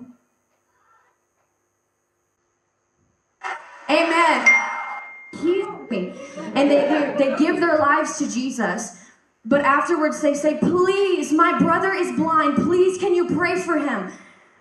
[3.90, 4.50] Amen.
[5.34, 6.14] He's me.
[6.56, 8.98] And they, they, they give their lives to Jesus.
[9.44, 12.56] But afterwards, they say, Please, my brother is blind.
[12.56, 14.12] Please, can you pray for him?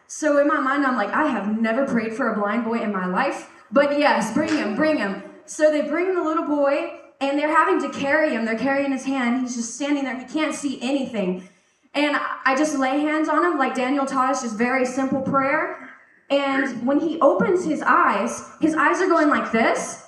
[0.06, 2.92] So in my mind, I'm like, I have never prayed for a blind boy in
[2.92, 3.50] my life.
[3.72, 5.22] But yes, bring him, bring him.
[5.46, 8.44] So they bring the little boy, and they're having to carry him.
[8.44, 9.40] They're carrying his hand.
[9.42, 10.16] He's just standing there.
[10.18, 11.48] He can't see anything.
[11.94, 15.90] And I just lay hands on him, like Daniel taught us, just very simple prayer.
[16.30, 20.02] And when he opens his eyes, his eyes are going like this,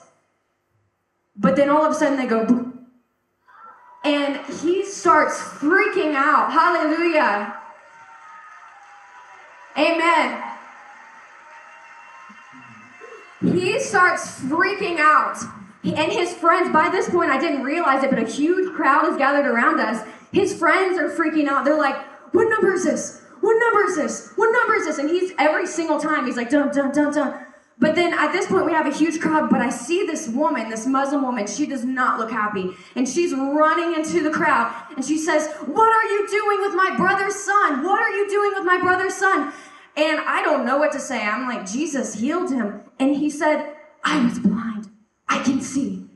[1.36, 2.86] but then all of a sudden they go, boom.
[4.06, 6.52] and he starts freaking out.
[6.52, 7.56] Hallelujah.
[9.76, 10.42] Amen.
[13.42, 15.36] He starts freaking out.
[15.94, 19.16] And his friends, by this point, I didn't realize it, but a huge crowd is
[19.16, 20.06] gathered around us.
[20.32, 21.64] His friends are freaking out.
[21.64, 21.96] They're like,
[22.32, 23.22] What number is this?
[23.46, 24.32] what number is this?
[24.36, 24.98] What number is this?
[24.98, 27.46] And he's every single time he's like, dun, dun, dun, dun.
[27.78, 30.70] But then at this point, we have a huge crowd, but I see this woman,
[30.70, 32.70] this Muslim woman, she does not look happy.
[32.96, 36.96] And she's running into the crowd and she says, What are you doing with my
[36.96, 37.84] brother's son?
[37.84, 39.52] What are you doing with my brother's son?
[39.96, 41.22] And I don't know what to say.
[41.22, 42.80] I'm like, Jesus healed him.
[42.98, 44.90] And he said, I was blind.
[45.28, 46.06] I can see.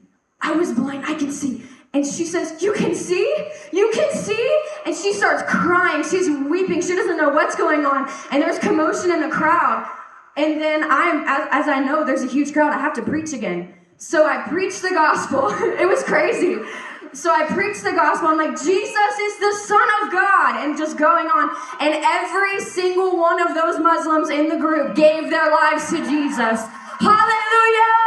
[0.40, 1.04] I was blind.
[1.06, 1.64] I can see.
[1.92, 3.48] And she says, You can see?
[3.72, 4.60] You can see?
[4.86, 6.04] And she starts crying.
[6.04, 6.80] She's weeping.
[6.82, 8.10] She doesn't know what's going on.
[8.30, 9.88] And there's commotion in the crowd.
[10.36, 13.32] And then I'm, as, as I know there's a huge crowd, I have to preach
[13.32, 13.74] again.
[13.96, 15.48] So I preached the gospel.
[15.50, 16.62] it was crazy.
[17.12, 18.28] so I preached the gospel.
[18.28, 21.50] I'm like, Jesus is the Son of God, and just going on.
[21.80, 26.64] And every single one of those Muslims in the group gave their lives to Jesus.
[27.00, 27.99] Hallelujah!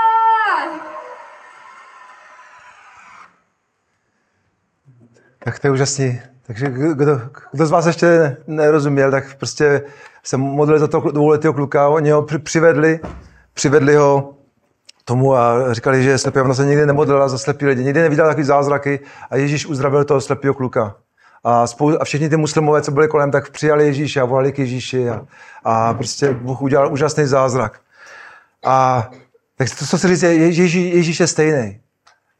[5.44, 6.22] Tak to je úžasný.
[6.48, 9.82] Takže kdo, kdo z vás ještě nerozuměl, tak prostě
[10.24, 13.00] se modlil za toho dvouletého kluka, oni ho při- přivedli,
[13.54, 14.34] přivedli ho
[15.06, 16.40] tomu a říkali, že slepý.
[16.40, 20.22] Ona se nikdy nemodlila za slepý lidi, nikdy neviděla takový zázraky a Ježíš uzdravil toho
[20.22, 20.96] slepého kluka.
[21.44, 24.60] A, spou- a všichni ty muslimové, co byli kolem, tak přijali Ježíše a volali k
[24.60, 25.26] Ježíši a,
[25.64, 27.80] a prostě Bůh udělal úžasný zázrak.
[28.66, 29.10] A
[29.58, 31.80] tak to, co se říct, je, Ježíš, Ježíš je stejný.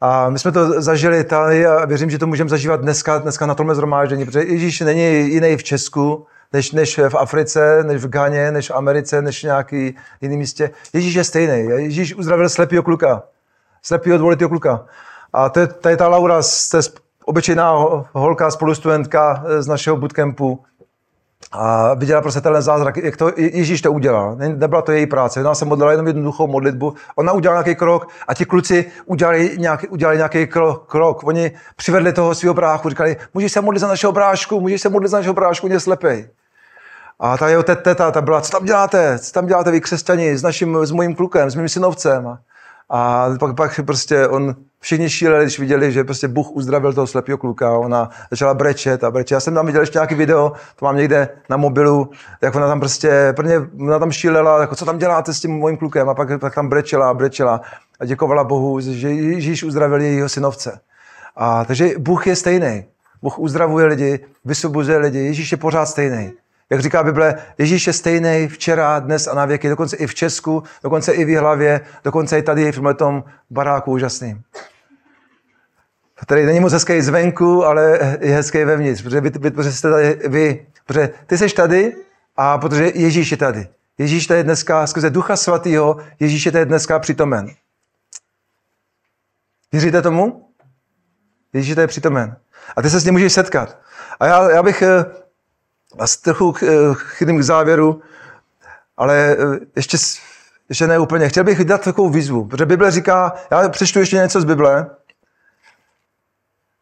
[0.06, 3.54] A my jsme to zažili tady a věřím, že to můžeme zažívat dneska, dneska na
[3.54, 8.52] tomhle zhromáždění, protože Ježíš není jiný v Česku, než, než v Africe, než v Ghaně,
[8.52, 10.70] než v Americe, než v nějaký jiný místě.
[10.92, 11.68] Ježíš je stejný.
[11.68, 13.22] Ježíš uzdravil slepýho kluka.
[13.82, 14.84] Slepýho dvouletého kluka.
[15.32, 16.40] A to je, je ta Laura,
[16.70, 16.82] to je
[17.24, 20.64] obyčejná ho- holka, spolustudentka z našeho bootcampu.
[21.52, 24.36] A viděla prostě tenhle zázrak, jak to Ježíš to udělal.
[24.36, 26.94] Ne- Nebyla to její práce, ona se modlila jenom jednoduchou modlitbu.
[27.16, 31.24] Ona udělala nějaký krok a ti kluci udělali nějaký, udělali nějaký krok, krok.
[31.24, 35.10] Oni přivedli toho svého bráchu, říkali, můžeš se modlit za našeho brášku, můžeš se modlit
[35.10, 36.28] za našeho brášku, je slepej.
[37.20, 40.38] A ta jeho tet- teta, ta byla, co tam děláte, co tam děláte vy křesťani
[40.38, 42.38] s naším, s mojím klukem, s mým synovcem.
[42.90, 47.38] A, pak, pak prostě on, všichni šíleli, když viděli, že prostě Bůh uzdravil toho slepého
[47.38, 47.78] kluka.
[47.78, 49.34] Ona začala brečet a brečet.
[49.34, 52.10] Já jsem tam viděl ještě nějaký video, to mám někde na mobilu,
[52.42, 55.76] jak ona tam prostě, prvně ona tam šílela, jako co tam děláte s tím mojím
[55.76, 57.60] klukem a pak, pak tam brečela a brečela
[58.00, 60.80] a děkovala Bohu, že Ježíš uzdravil jejího synovce.
[61.36, 62.84] A, takže Bůh je stejný.
[63.22, 66.32] Bůh uzdravuje lidi, vysvobozuje lidi, Ježíš je pořád stejný.
[66.70, 70.62] Jak říká Bible, Ježíš je stejný včera, dnes a na věky, dokonce i v Česku,
[70.82, 74.42] dokonce i v hlavě, dokonce i tady v tom baráku úžasným.
[76.26, 80.18] Tady není moc hezký zvenku, ale je hezký vevnitř, protože vy, vy, protože jste tady,
[80.28, 81.96] vy, protože ty jsi tady
[82.36, 83.68] a protože Ježíš je tady.
[83.98, 87.50] Ježíš tady dneska, skrze Ducha Svatého, Ježíš je tady dneska přitomen.
[89.72, 90.48] Věříte tomu?
[91.52, 92.36] Ježíš je tady přitomen.
[92.76, 93.78] A ty se s ním můžeš setkat.
[94.20, 95.04] A já, já bych eh,
[95.98, 98.02] vás trochu eh, chydím k závěru,
[98.96, 99.96] ale eh, ještě,
[100.68, 101.28] ještě ne úplně.
[101.28, 104.86] Chtěl bych dát takovou výzvu, protože Bible říká, já přečtu ještě něco z Bible,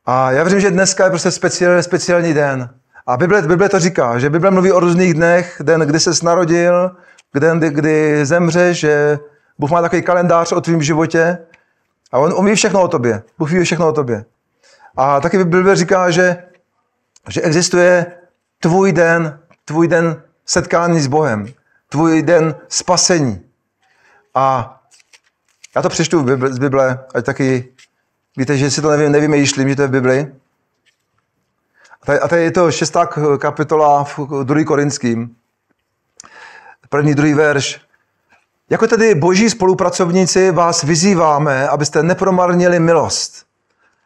[0.06, 2.70] a já věřím, že dneska je prostě speciál, speciální den.
[3.06, 6.90] A Bible, Bible to říká, že Bible mluví o různých dnech, den, kdy ses narodil,
[7.34, 9.18] den, kdy, kdy zemřeš, že
[9.58, 11.38] Bůh má takový kalendář o tvém životě
[12.12, 13.22] a on, ví všechno o tobě.
[13.38, 14.24] Bůh ví všechno o tobě.
[14.96, 16.36] A taky Bible říká, že,
[17.28, 18.06] že existuje
[18.62, 21.46] tvůj den, tvůj den setkání s Bohem,
[21.88, 23.40] tvůj den spasení.
[24.34, 24.76] A
[25.76, 27.68] já to přečtu z Bible, ať taky
[28.36, 30.32] víte, že si to nevím, nevymýšlím, že to je v Bibli.
[32.02, 33.06] A tady, a tady je to šestá
[33.38, 34.64] kapitola v 2.
[34.64, 35.36] Korinským.
[36.88, 37.80] První, druhý verš.
[38.70, 43.46] Jako tedy boží spolupracovníci vás vyzýváme, abyste nepromarnili milost.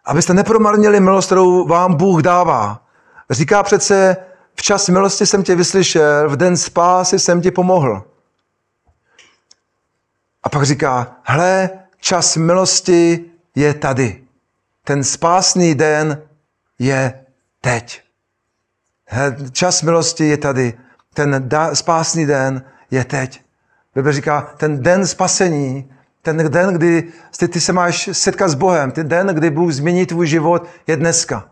[0.04, 2.82] Abyste nepromarnili milost, kterou vám Bůh dává.
[3.30, 4.16] Říká přece,
[4.56, 8.04] včas milosti jsem tě vyslyšel, v den spásy jsem ti pomohl.
[10.42, 14.22] A pak říká, hle, čas milosti je tady.
[14.84, 16.22] Ten spásný den
[16.78, 17.24] je
[17.60, 18.02] teď.
[19.06, 20.78] He, Čas milosti je tady.
[21.14, 23.42] Ten da, spásný den je teď.
[23.94, 25.92] Bible říká, ten den spasení,
[26.22, 30.06] ten den, kdy ty, ty se máš setkat s Bohem, ten den, kdy Bůh změní
[30.06, 31.50] tvůj život, je dneska.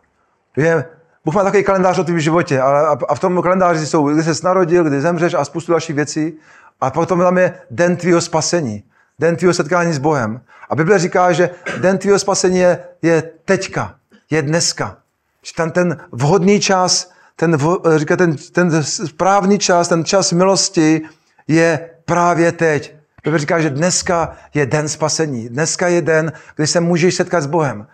[0.57, 0.85] Je,
[1.25, 4.45] Bůh má takový kalendář o tvém životě a, a v tom kalendáři jsou, kdy se
[4.45, 6.39] narodil, kdy zemřeš a spoustu dalších věcí.
[6.81, 8.85] A potom tam je den tvýho spasení,
[9.19, 10.41] den tvýho setkání s Bohem.
[10.71, 13.95] A Bible říká, že den tvýho spasení je, je teďka,
[14.31, 14.97] je dneska.
[15.43, 17.59] Že ten, ten vhodný čas, ten,
[17.97, 21.03] říká, ten, ten správný čas, ten čas milosti
[21.49, 22.95] je právě teď.
[23.25, 25.49] Bible říká, že dneska je den spasení.
[25.49, 27.87] Dneska je den, kdy se můžeš setkat s Bohem.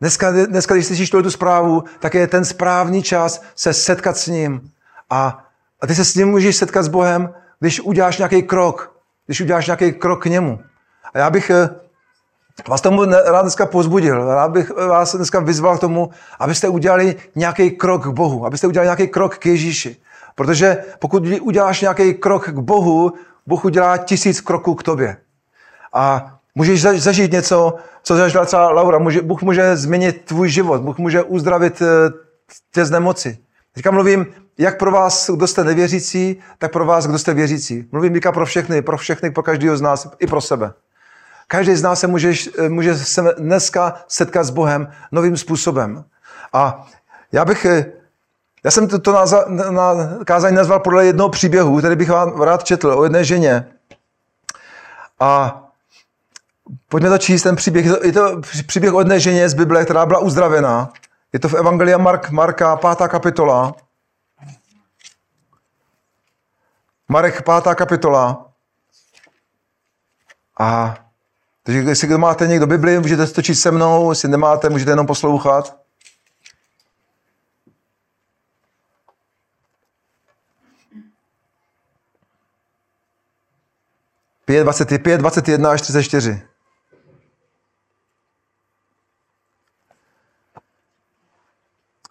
[0.00, 4.70] Dneska, dneska když slyšíš tu zprávu, tak je ten správný čas se setkat s ním.
[5.10, 5.44] A,
[5.80, 8.96] a ty se s ním můžeš setkat s Bohem, když uděláš nějaký krok.
[9.26, 10.60] Když uděláš nějaký krok k němu.
[11.14, 11.70] A já bych eh,
[12.68, 14.34] vás tomu rád dneska pozbudil.
[14.34, 18.46] Rád bych vás dneska vyzval k tomu, abyste udělali nějaký krok k Bohu.
[18.46, 19.96] Abyste udělali nějaký krok k Ježíši.
[20.34, 23.12] Protože pokud uděláš nějaký krok k Bohu,
[23.46, 25.16] Bůh udělá tisíc kroků k tobě.
[25.92, 28.98] A můžeš za- zažít něco, co zažila třeba Laura.
[28.98, 32.10] Může, Bůh může změnit tvůj život, Bůh může uzdravit eh,
[32.74, 33.38] tě z nemoci.
[33.74, 34.26] Teďka mluvím
[34.58, 37.88] jak pro vás, kdo jste nevěřící, tak pro vás, kdo jste věřící.
[37.92, 40.72] Mluvím teďka pro všechny, pro všechny, pro každého z nás, i pro sebe.
[41.46, 42.32] Každý z nás se může,
[42.68, 46.04] může se dneska setkat s Bohem novým způsobem.
[46.52, 46.86] A
[47.32, 47.66] já bych,
[48.64, 49.24] já jsem to, to na,
[49.70, 49.94] na
[50.24, 53.66] kázání nazval podle jednoho příběhu, který bych vám rád četl o jedné ženě.
[55.20, 55.64] A
[56.88, 57.86] pojďme to číst, ten příběh.
[57.86, 60.92] Je to, je to příběh o jedné ženě z Bible, která byla uzdravená.
[61.32, 63.74] Je to v Evangelia Mark, Marka, pátá kapitola.
[67.08, 68.46] Marek, pátá kapitola.
[70.60, 70.96] A
[71.62, 75.76] takže jestli máte někdo Bibli, můžete to číst se mnou, jestli nemáte, můžete jenom poslouchat.
[84.44, 86.42] Pět, 25, 21 až 34.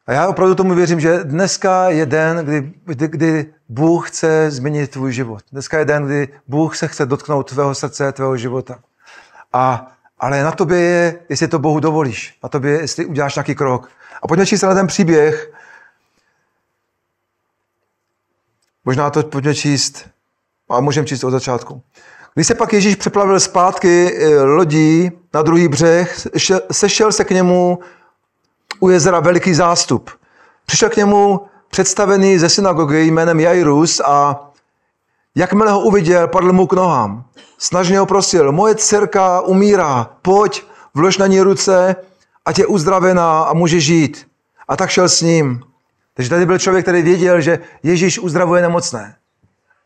[0.07, 4.91] A já opravdu tomu věřím, že dneska je den, kdy, kdy, kdy Bůh chce změnit
[4.91, 5.43] tvůj život.
[5.51, 8.79] Dneska je den, kdy Bůh se chce dotknout tvého srdce, tvého života.
[9.53, 12.37] A, ale na tobě je, jestli to Bohu dovolíš.
[12.43, 13.89] Na tobě je, jestli uděláš nějaký krok.
[14.21, 15.51] A pojďme číst na ten příběh.
[18.85, 20.09] Možná to pojďme číst,
[20.69, 21.81] a můžeme číst od začátku.
[22.33, 26.27] Když se pak Ježíš přeplavil zpátky eh, lodí na druhý břeh,
[26.71, 27.79] sešel se k němu
[28.79, 30.09] u jezera veliký zástup.
[30.65, 34.43] Přišel k němu představený ze synagogy jménem Jairus a
[35.35, 37.23] jakmile ho uviděl, padl mu k nohám.
[37.57, 40.63] Snažně ho prosil, moje dcerka umírá, pojď,
[40.93, 41.95] vlož na ní ruce,
[42.45, 44.27] ať je uzdravená a může žít.
[44.67, 45.61] A tak šel s ním.
[46.13, 49.15] Takže tady byl člověk, který věděl, že Ježíš uzdravuje nemocné.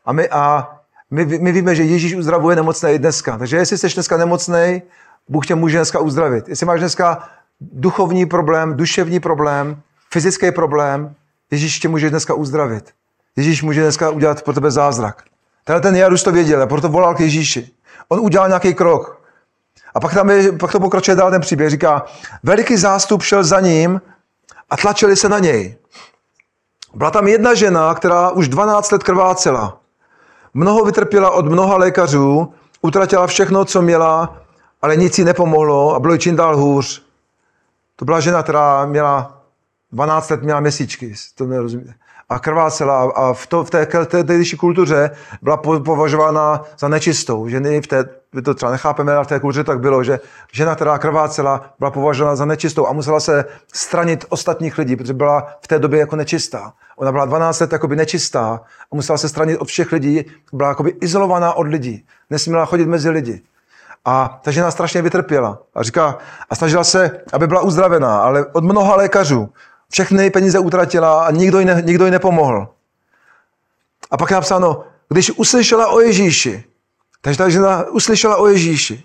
[0.04, 0.70] A my, a
[1.10, 3.38] my, my víme, že Ježíš uzdravuje nemocné i dneska.
[3.38, 4.82] Takže jestli jsi dneska nemocný,
[5.28, 6.48] Bůh tě může dneska uzdravit.
[6.48, 7.28] Jestli máš dneska
[7.72, 11.14] duchovní problém, duševní problém, fyzický problém,
[11.50, 12.90] Ježíš tě může dneska uzdravit.
[13.36, 15.22] Ježíš může dneska udělat pro tebe zázrak.
[15.64, 17.70] Tenhle ten Jarus to věděl a proto volal k Ježíši.
[18.08, 19.22] On udělal nějaký krok.
[19.94, 21.70] A pak, tam je, pak to pokračuje dál ten příběh.
[21.70, 22.04] Říká,
[22.42, 24.00] veliký zástup šel za ním
[24.70, 25.76] a tlačili se na něj.
[26.94, 29.80] Byla tam jedna žena, která už 12 let krvácela.
[30.54, 34.36] Mnoho vytrpěla od mnoha lékařů, utratila všechno, co měla,
[34.82, 37.11] ale nic jí nepomohlo a bylo jí čím dál hůř.
[38.02, 39.42] To byla žena, která měla
[39.92, 41.94] 12 let měla měsíčky, to nerozumíte.
[42.28, 45.10] A krvácela a v, to, v té, tehdejší kultuře
[45.42, 47.48] byla považována za nečistou.
[47.48, 50.20] Ženy v té, my to třeba nechápeme, ale v té kultuře tak bylo, že
[50.52, 55.46] žena, která krvácela, byla považována za nečistou a musela se stranit ostatních lidí, protože byla
[55.60, 56.72] v té době jako nečistá.
[56.96, 58.60] Ona byla 12 let jakoby nečistá
[58.92, 62.06] a musela se stranit od všech lidí, byla jakoby izolovaná od lidí.
[62.30, 63.42] Nesměla chodit mezi lidi.
[64.04, 65.58] A ta žena strašně vytrpěla.
[65.74, 66.18] A říká,
[66.50, 69.48] a snažila se, aby byla uzdravená, ale od mnoha lékařů.
[69.90, 72.68] Všechny peníze utratila a nikdo jí, ne, nikdo jí nepomohl.
[74.10, 76.64] A pak je napsáno, když uslyšela o Ježíši,
[77.20, 79.04] takže ta žena uslyšela o Ježíši,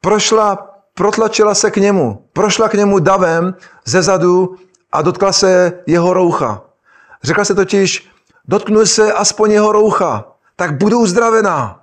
[0.00, 3.54] prošla, protlačila se k němu, prošla k němu davem
[3.84, 4.56] ze zadu
[4.92, 6.62] a dotkla se jeho roucha.
[7.22, 8.10] Řekla se totiž,
[8.44, 10.24] dotknu se aspoň jeho roucha,
[10.56, 11.77] tak budu uzdravená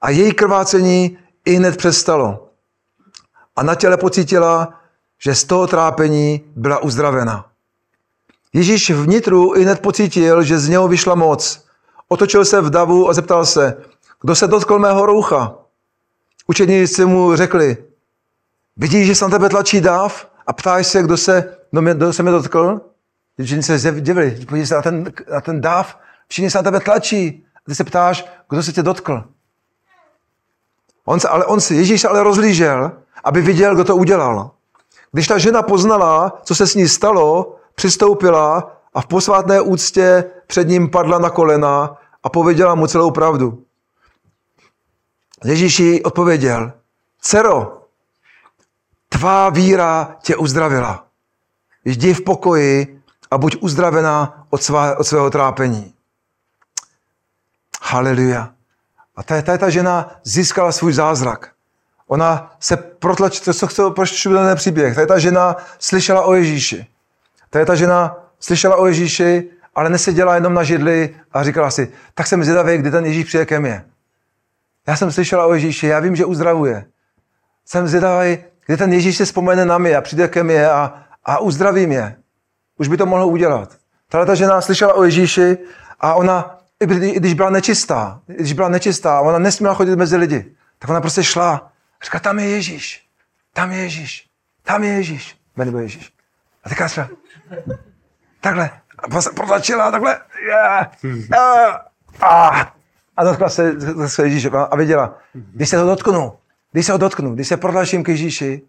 [0.00, 2.48] a její krvácení i hned přestalo.
[3.56, 4.80] A na těle pocítila,
[5.22, 7.46] že z toho trápení byla uzdravena.
[8.52, 11.66] Ježíš vnitru i hned pocítil, že z něho vyšla moc.
[12.08, 13.82] Otočil se v davu a zeptal se,
[14.20, 15.54] kdo se dotkl mého roucha.
[16.46, 17.76] Učeníci mu řekli,
[18.76, 22.12] vidíš, že se na tebe tlačí dáv a ptáš se, kdo se, kdo, mě, kdo
[22.12, 22.80] se mě dotkl?
[23.38, 27.44] Učeníci se divili, podívej se na ten, na ten dáv, všichni se na tebe tlačí.
[27.56, 29.24] A ty se ptáš, kdo se tě dotkl.
[31.08, 32.92] On se, ale on se, Ježíš ale rozlížel,
[33.24, 34.50] aby viděl, kdo to udělal.
[35.12, 40.68] Když ta žena poznala, co se s ní stalo, přistoupila a v posvátné úctě před
[40.68, 43.62] ním padla na kolena a pověděla mu celou pravdu.
[45.44, 46.72] Ježíš jí odpověděl,
[47.20, 47.82] dcero,
[49.08, 51.06] tvá víra tě uzdravila.
[51.84, 55.94] Jdi v pokoji a buď uzdravená od, svá, od svého trápení.
[57.82, 58.55] Haleluja.
[59.16, 61.50] A ta, ta, ta žena získala svůj zázrak.
[62.06, 64.94] Ona se protlačila, to co proč ten příběh.
[64.94, 66.86] Ta, ta žena slyšela o Ježíši.
[67.50, 72.26] Ta, ta žena slyšela o Ježíši, ale neseděla jenom na židli a říkala si, tak
[72.26, 73.84] jsem zvědavý, kdy ten Ježíš přijde ke mně.
[74.86, 76.84] Já jsem slyšela o Ježíši, já vím, že uzdravuje.
[77.64, 80.94] Jsem zvědavý, kdy ten Ježíš se vzpomene na mě a přijde ke mně a,
[81.24, 82.16] a uzdraví mě.
[82.78, 83.76] Už by to mohlo udělat.
[84.08, 85.58] Tahle ta žena slyšela o Ježíši
[86.00, 90.90] a ona i když byla nečistá, když byla nečistá, ona nesměla chodit mezi lidi, tak
[90.90, 91.72] ona prostě šla.
[92.04, 93.06] Říká, tam je Ježíš,
[93.52, 94.28] tam je Ježíš,
[94.62, 95.36] tam je Ježíš.
[95.56, 96.12] Jmenuje Ježíš.
[96.64, 97.08] A teďka třeba,
[98.40, 101.80] takhle, a se protlačila, takhle, yeah, yeah,
[102.20, 102.66] ah.
[103.16, 103.74] A dotkla se,
[104.08, 106.38] se Ježíše a věděla, když se ho dotknu,
[106.72, 108.62] když se ho dotknu, když se protlačím k Ježíši,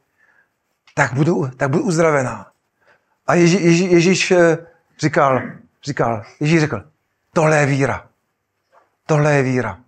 [0.94, 2.48] tak budu, tak budu uzdravená.
[3.28, 4.58] A Ježí, Ježí, Ježíš eh,
[5.00, 5.42] říkal,
[5.84, 6.84] říkal, Ježíš řekl,
[7.38, 8.08] tohle je víra.
[9.06, 9.80] Tohle je víra.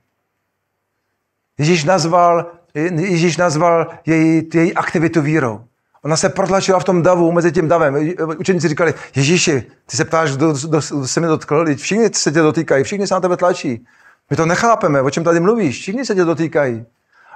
[1.58, 5.66] Ježíš nazval, Ježíš nazval její, její aktivitu vírou.
[6.02, 8.14] Ona se protlačila v tom davu, mezi tím davem.
[8.40, 12.84] Učeníci říkali, Ježíši, ty se ptáš, kdo, kdo se mi dotkl, všichni se tě dotýkají,
[12.84, 13.86] všichni se na tebe tlačí.
[14.30, 16.86] My to nechápeme, o čem tady mluvíš, všichni se tě dotýkají.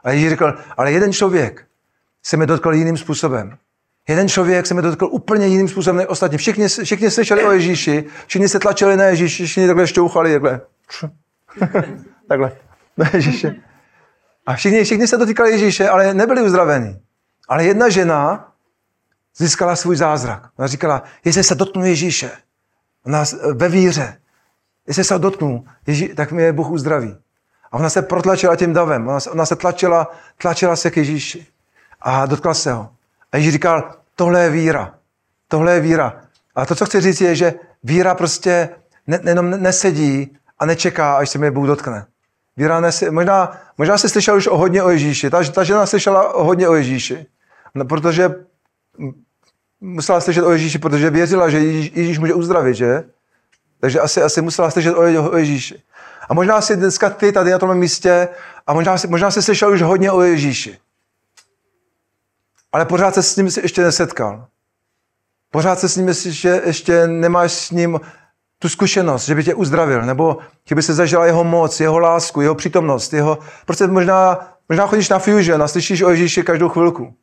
[0.04, 1.66] A Ježíš říkal, ale jeden člověk
[2.24, 3.58] se mi dotkl jiným způsobem.
[4.08, 6.38] Jeden člověk se mi dotkl úplně jiným způsobem než ostatní.
[6.38, 10.62] Všichni, všichni slyšeli o Ježíši, všichni se tlačili na Ježíši, všichni takhle šťouchali, takhle.
[12.28, 12.52] takhle.
[12.98, 13.56] Na Ježíše.
[14.46, 17.00] A všichni, všichni se dotýkali Ježíše, ale nebyli uzdraveni.
[17.50, 18.52] Ale jedna žena
[19.38, 20.50] získala svůj zázrak.
[20.58, 22.32] Ona říkala, jestli se dotknu Ježíše,
[23.06, 23.24] ona
[23.54, 24.18] ve víře,
[24.88, 27.18] jestli se dotknu, Ježí, tak mě Bůh uzdraví.
[27.72, 31.48] A ona se protlačila tím davem, ona se, ona se tlačila, tlačila se k Ježíši
[32.02, 32.90] a dotkla se ho.
[33.34, 34.94] A Ježíš říkal, tohle je víra,
[35.48, 36.22] tohle je víra.
[36.56, 37.54] A to, co chci říct, je, že
[37.84, 38.70] víra prostě
[39.08, 42.06] ne, jenom nesedí a nečeká, až se mě Bůh dotkne.
[42.58, 43.12] Víra nesedí.
[43.12, 45.30] Možná, možná jsi slyšel už o hodně o Ježíši.
[45.30, 47.26] Ta, ta žena slyšela o hodně o Ježíši.
[47.76, 48.36] No, protože
[49.82, 53.04] musela slyšet o Ježíši, protože věřila, že Ježíš, Ježíš může uzdravit, že?
[53.80, 55.84] Takže asi, asi musela slyšet o, o Ježíši.
[56.30, 58.30] A možná si dneska ty tady na tom místě
[58.68, 60.78] a možná si, možná si slyšel už hodně o Ježíši.
[62.74, 64.48] Ale pořád se s ním ještě nesetkal.
[65.52, 68.00] Pořád se s ním ještě, ještě nemáš s ním
[68.60, 72.42] tu zkušenost, že by tě uzdravil, nebo že by se zažila jeho moc, jeho lásku,
[72.42, 73.38] jeho přítomnost, jeho...
[73.66, 77.14] Prostě možná, možná chodíš na Fusion a slyšíš o Ježíši každou chvilku.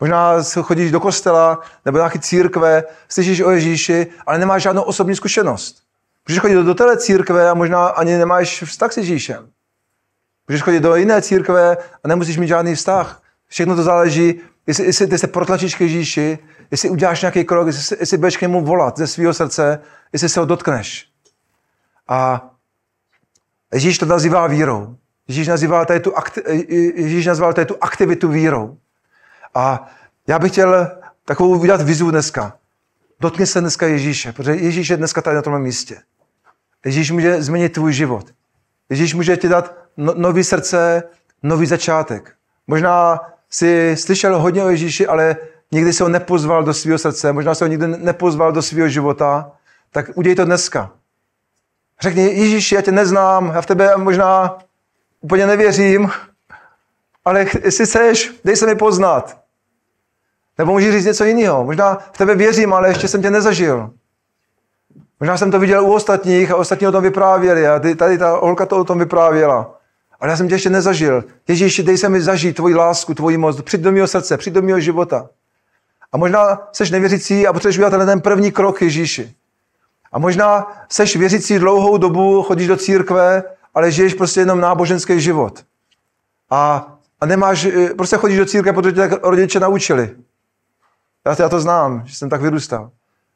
[0.00, 5.82] Možná chodíš do kostela nebo nějaké církve, slyšíš o Ježíši, ale nemáš žádnou osobní zkušenost.
[6.28, 9.48] Můžeš chodit do téhle církve a možná ani nemáš vztah s Ježíšem.
[10.48, 13.22] Můžeš chodit do jiné církve a nemusíš mít žádný vztah.
[13.48, 16.38] Všechno to záleží, jestli, jestli ty se protlačíš k Ježíši,
[16.70, 19.80] jestli uděláš nějaký krok, jestli, jestli budeš k němu volat ze svého srdce,
[20.12, 21.08] jestli se ho dotkneš.
[22.08, 22.50] A
[23.72, 24.96] Ježíš to nazývá vírou.
[25.28, 26.64] Ježíš nazýval tady tu, akti-
[26.96, 28.76] Ježíš nazval tady tu aktivitu vírou.
[29.54, 29.90] A
[30.26, 30.90] já bych chtěl
[31.24, 32.56] takovou udělat vizu dneska.
[33.20, 36.00] Dotkni se dneska Ježíše, protože Ježíš je dneska tady na tom místě.
[36.84, 38.26] Ježíš může změnit tvůj život.
[38.88, 41.02] Ježíš může ti dát no, nový srdce,
[41.42, 42.34] nový začátek.
[42.66, 43.20] Možná
[43.54, 45.36] si slyšel hodně o Ježíši, ale
[45.72, 49.52] nikdy se ho nepozval do svého srdce, možná se ho nikdy nepozval do svého života,
[49.92, 50.92] tak udělej to dneska.
[52.00, 54.58] Řekni, Ježíši, já tě neznám, já v tebe možná
[55.20, 56.10] úplně nevěřím,
[57.24, 59.40] ale jestli chceš, dej se mi poznat.
[60.58, 61.64] Nebo můžeš říct něco jiného.
[61.64, 63.90] Možná v tebe věřím, ale ještě jsem tě nezažil.
[65.20, 68.66] Možná jsem to viděl u ostatních a ostatní o tom vyprávěli a tady ta holka
[68.66, 69.80] to o tom vyprávěla.
[70.24, 71.24] Ale já jsem tě ještě nezažil.
[71.48, 74.62] Ježíši, dej se mi zažít tvoji lásku, tvoji moc, přijď do mého srdce, přijď do
[74.62, 75.28] mého života.
[76.12, 79.34] A možná seš nevěřící a potřebuješ udělat ten první krok Ježíši.
[80.12, 83.42] A možná seš věřící dlouhou dobu, chodíš do církve,
[83.74, 85.64] ale žiješ prostě jenom náboženský život.
[86.50, 90.16] A, a nemáš, eh, prostě chodíš do církve, protože tě tak rodiče naučili.
[91.26, 92.90] Já, já to znám, že jsem tak vyrůstal.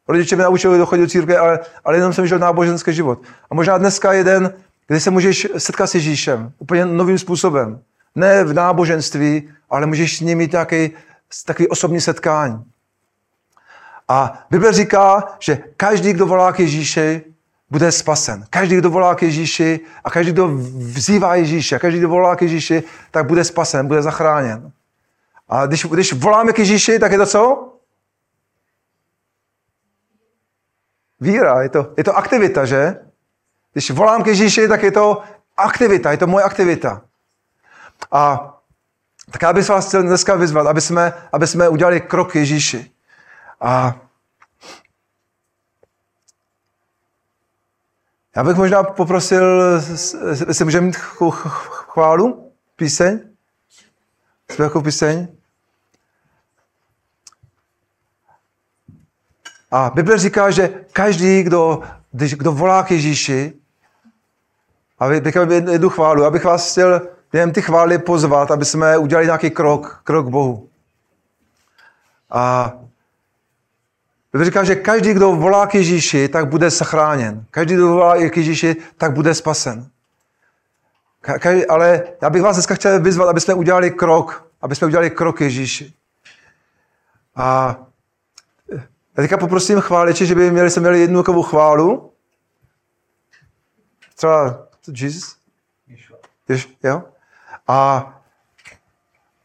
[0.09, 3.19] Rodiče mě naučili dochodit do církve, ale, ale jenom jsem žil náboženský život.
[3.51, 4.55] A možná dneska je den,
[4.89, 7.81] kdy se můžeš setkat s Ježíšem úplně novým způsobem.
[8.15, 10.91] Ne v náboženství, ale můžeš s ním mít nějaký
[11.45, 12.65] takový osobní setkání.
[14.09, 17.25] A Bible říká, že každý, kdo volá k Ježíši,
[17.71, 18.45] bude spasen.
[18.51, 22.43] Každý, kdo volá k Ježíši a každý, kdo vzývá Ježíše a každý, kdo volá k
[22.43, 24.73] Ježíši, tak bude spasen, bude zachráněn.
[25.49, 27.73] A když, když voláme k Ježíši, tak je to co?
[31.21, 33.08] Víra, je to, je to aktivita, že?
[33.79, 35.23] Když volám k Ježíši, tak je to
[35.57, 37.03] aktivita, je to moje aktivita.
[38.13, 38.55] A
[39.31, 42.91] tak já bych vás chtěl dneska vyzvat, aby jsme, aby jsme udělali krok Ježíši.
[43.61, 43.97] A
[48.37, 49.61] já bych možná poprosil,
[50.49, 50.97] jestli můžeme mít
[51.71, 53.21] chválu, píseň,
[54.51, 55.29] zpěvku píseň.
[59.71, 63.59] A Bible říká, že každý, kdo, když, kdo volá k Ježíši,
[64.99, 65.35] a bych
[65.71, 67.01] jednu chválu, abych vás chtěl
[67.33, 70.69] během ty chvály pozvat, aby jsme udělali nějaký krok, krok k Bohu.
[72.31, 72.73] A
[74.43, 77.45] říká, že každý, kdo volá k Ježíši, tak bude zachráněn.
[77.51, 79.91] Každý, kdo volá k Ježíši, tak bude spasen.
[81.21, 85.11] Každý, ale já bych vás dneska chtěl vyzvat, aby jsme udělali krok, aby jsme udělali
[85.11, 85.93] krok k Ježíši.
[87.37, 87.77] A
[89.17, 92.13] já teďka poprosím chváliče, že by měli, se měli jednu takovou chválu.
[94.15, 95.37] Třeba Jesus.
[95.89, 96.19] Yeshua.
[96.49, 97.03] Jež, jo?
[97.69, 98.13] A,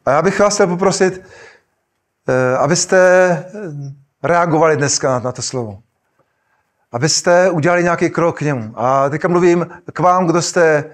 [0.06, 1.22] a já bych vás chtěl poprosit,
[2.28, 3.46] eh, abyste
[4.24, 5.80] reagovali dneska na, to slovo.
[6.91, 8.74] Abyste udělali nějaký krok k němu.
[8.76, 10.86] A teďka mluvím k vám, kdo jste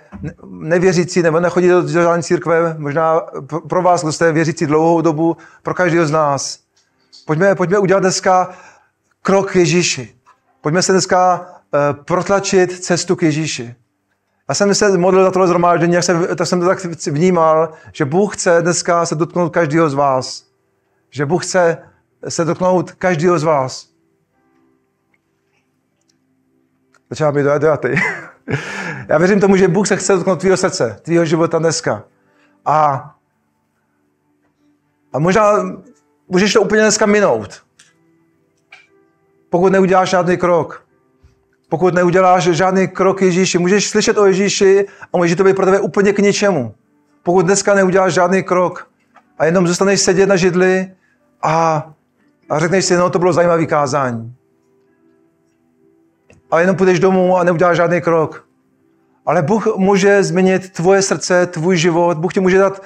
[0.46, 3.22] nevěřící nebo nechodí do žádné církve, možná
[3.70, 6.60] pro vás, kdo jste věřící dlouhou dobu, pro každého z nás.
[7.26, 8.50] Pojďme, pojďme udělat dneska
[9.22, 10.16] krok k Ježíši.
[10.62, 13.76] Pojďme se dneska uh, protlačit cestu k Ježíši.
[14.50, 18.06] Já jsem se modlil za tohle zhromáždění, jak jsem, tak jsem to tak vnímal, že
[18.06, 20.46] Bůh chce dneska se dotknout každého z vás.
[21.10, 21.78] Že Bůh chce
[22.30, 23.90] se dotknout každého z vás.
[27.10, 27.88] Začíná být dojatý.
[29.08, 32.04] Já věřím tomu, že Bůh se chce dotknout tvýho srdce, tvýho života dneska.
[32.66, 33.10] A,
[35.14, 35.52] a možná
[36.28, 37.64] můžeš to úplně dneska minout.
[39.50, 40.89] Pokud neuděláš žádný krok.
[41.70, 45.80] Pokud neuděláš žádný krok Ježíši, můžeš slyšet o Ježíši a může to být pro tebe
[45.80, 46.76] úplně k ničemu.
[47.24, 48.88] Pokud dneska neuděláš žádný krok
[49.38, 50.92] a jenom zůstaneš sedět na židli
[51.42, 51.86] a,
[52.50, 54.36] a řekneš si, no to bylo zajímavé kázání.
[56.52, 58.46] A jenom půjdeš domů a neuděláš žádný krok.
[59.26, 62.18] Ale Bůh může změnit tvoje srdce, tvůj život.
[62.18, 62.84] Bůh ti může dát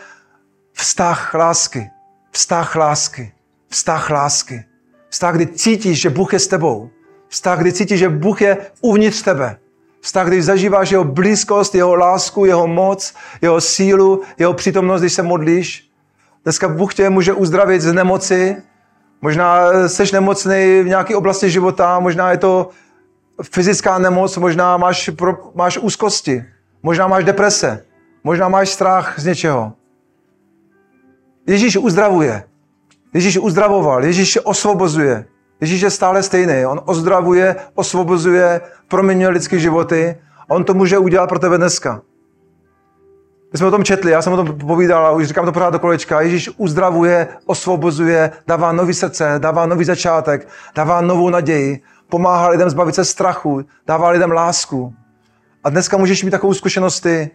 [0.73, 1.89] vztah lásky.
[2.31, 3.33] Vztah lásky.
[3.67, 4.65] Vztah lásky.
[5.09, 6.89] Vztah, kdy cítíš, že Bůh je s tebou.
[7.33, 9.57] Vztah, kdy cítíš, že Bůh je uvnitř tebe.
[10.01, 15.23] Vztah, kdy zažíváš jeho blízkost, jeho lásku, jeho moc, jeho sílu, jeho přítomnost, když se
[15.23, 15.89] modlíš.
[16.43, 18.57] Dneska Bůh tě může uzdravit z nemoci.
[19.21, 22.69] Možná jsi nemocný v nějaké oblasti života, možná je to
[23.43, 26.45] fyzická nemoc, možná máš, pro, máš úzkosti,
[26.83, 27.85] možná máš deprese,
[28.23, 29.73] možná máš strach z něčeho.
[31.47, 32.43] Ježíš uzdravuje.
[33.13, 35.25] Ježíš uzdravoval, Ježíš osvobozuje.
[35.63, 36.65] Ježíš je stále stejný.
[36.65, 40.15] On ozdravuje, osvobozuje, proměňuje lidské životy
[40.49, 42.01] a on to může udělat pro tebe dneska.
[43.51, 45.69] My jsme o tom četli, já jsem o tom povídal a už říkám to pořád
[45.69, 46.21] do kolečka.
[46.21, 52.95] Ježíš uzdravuje, osvobozuje, dává nový srdce, dává nový začátek, dává novou naději, pomáhá lidem zbavit
[52.95, 54.93] se strachu, dává lidem lásku.
[55.63, 57.31] A dneska můžeš mít takovou zkušenost ty.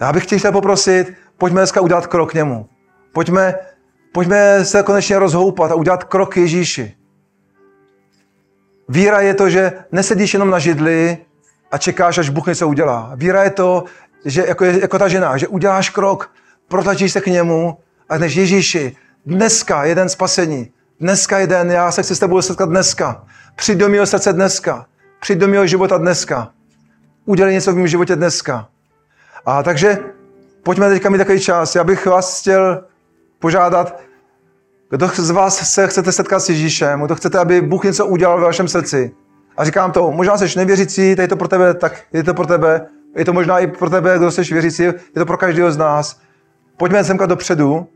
[0.00, 2.66] Já bych tě chtěl poprosit, pojďme dneska udělat krok k němu.
[3.12, 3.54] Pojďme
[4.14, 6.96] Pojďme se konečně rozhoupat a udělat krok Ježíši.
[8.88, 11.18] Víra je to, že nesedíš jenom na židli
[11.70, 13.12] a čekáš, až Bůh něco udělá.
[13.14, 13.84] Víra je to,
[14.24, 16.30] že jako, jako ta žena, že uděláš krok,
[16.68, 18.96] protlačíš se k němu a než Ježíši,
[19.26, 23.24] dneska jeden spasení, dneska jeden, já se chci s tebou setkat dneska.
[23.56, 24.86] Přijď do mého srdce dneska.
[25.20, 26.50] Přijď do mého života dneska.
[27.24, 28.68] Udělej něco v mém životě dneska.
[29.46, 29.98] A takže
[30.62, 31.74] pojďme teďka mít takový čas.
[31.74, 32.84] Já bych vás chtěl
[33.44, 34.00] požádat,
[34.90, 38.44] kdo z vás se chcete setkat s Ježíšem, kdo chcete, aby Bůh něco udělal ve
[38.44, 39.12] vašem srdci.
[39.56, 42.86] A říkám to, možná jsi nevěřící, je to pro tebe, tak je to pro tebe,
[43.16, 46.20] je to možná i pro tebe, kdo jsi věřící, je to pro každého z nás.
[46.76, 47.86] Pojďme semka dopředu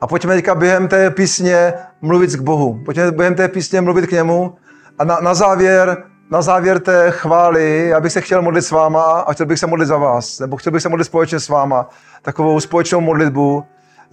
[0.00, 1.72] a pojďme teďka během té písně
[2.02, 2.82] mluvit k Bohu.
[2.84, 4.54] Pojďme během té písně mluvit k němu
[4.98, 5.96] a na, na závěr
[6.30, 9.66] na závěr té chvály, já bych se chtěl modlit s váma a chtěl bych se
[9.66, 11.88] modlit za vás, nebo chtěl bych se modlit společně s váma,
[12.22, 13.64] takovou společnou modlitbu,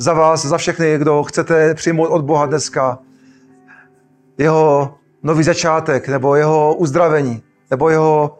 [0.02, 3.00] za vás, za všechny, kdo chcete přijmout od Boha dneska
[4.38, 4.94] jeho
[5.24, 8.40] nový začátek, nebo jeho uzdravení, nebo jeho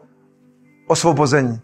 [0.86, 1.60] osvobození.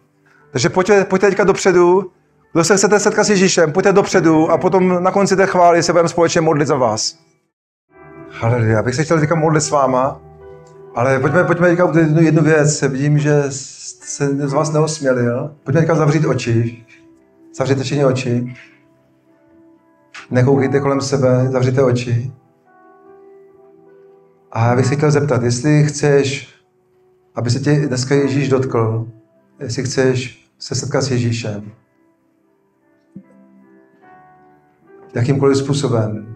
[0.51, 2.11] Takže pojďte, pojďte teďka dopředu,
[2.53, 5.93] kdo se chcete setkat s Ježíšem, pojďte dopředu a potom na konci té chvály se
[5.93, 7.19] budeme společně modlit za vás.
[8.31, 10.21] Haleluja, já bych se chtěl teďka modlit s váma,
[10.95, 12.83] ale pojďme, pojďme teďka udělat jednu, jednu věc.
[12.83, 15.55] Vidím, že se z vás neosmělil.
[15.65, 16.85] Pojďme teďka zavřít oči.
[17.55, 18.55] Zavřít všichni oči.
[20.31, 22.33] Nekoukejte kolem sebe, zavřete oči.
[24.53, 26.55] A já bych se chtěl zeptat, jestli chceš,
[27.35, 29.09] aby se tě dneska Ježíš dotkl,
[29.61, 31.73] jestli chceš se setkat s Ježíšem,
[35.15, 36.35] jakýmkoliv způsobem,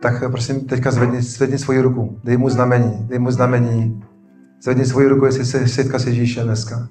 [0.00, 4.04] tak prosím teďka zvedni, zvedni svoji ruku, dej mu znamení, dej mu znamení,
[4.62, 6.88] zvedni svoji ruku, jestli se setkat s Ježíšem dneska.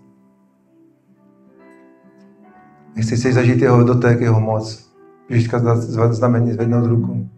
[2.96, 4.85] Jestli chceš zažít jeho dotek, jeho moc.
[5.30, 5.60] Ježíška
[6.10, 7.30] znamení zvednout ruku.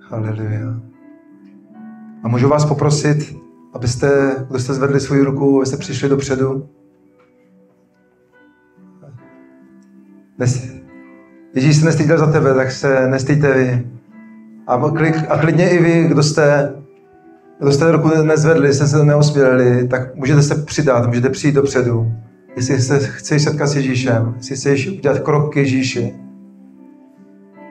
[0.00, 0.80] Haleluja.
[2.22, 3.36] A můžu vás poprosit,
[3.72, 6.68] abyste, kdo jste zvedli svou ruku, abyste přišli dopředu.
[11.54, 13.90] Ježíš se nestyděl za tebe, tak se nestýte vy.
[14.66, 14.74] A,
[15.28, 16.74] a klidně i vy, kdo jste
[17.58, 22.12] kdo jste ruku nezvedli, jste se neosmělili, tak můžete se přidat, můžete přijít dopředu.
[22.56, 26.14] Jestli se chceš setkat s Ježíšem, jestli chceš udělat krok k Ježíši.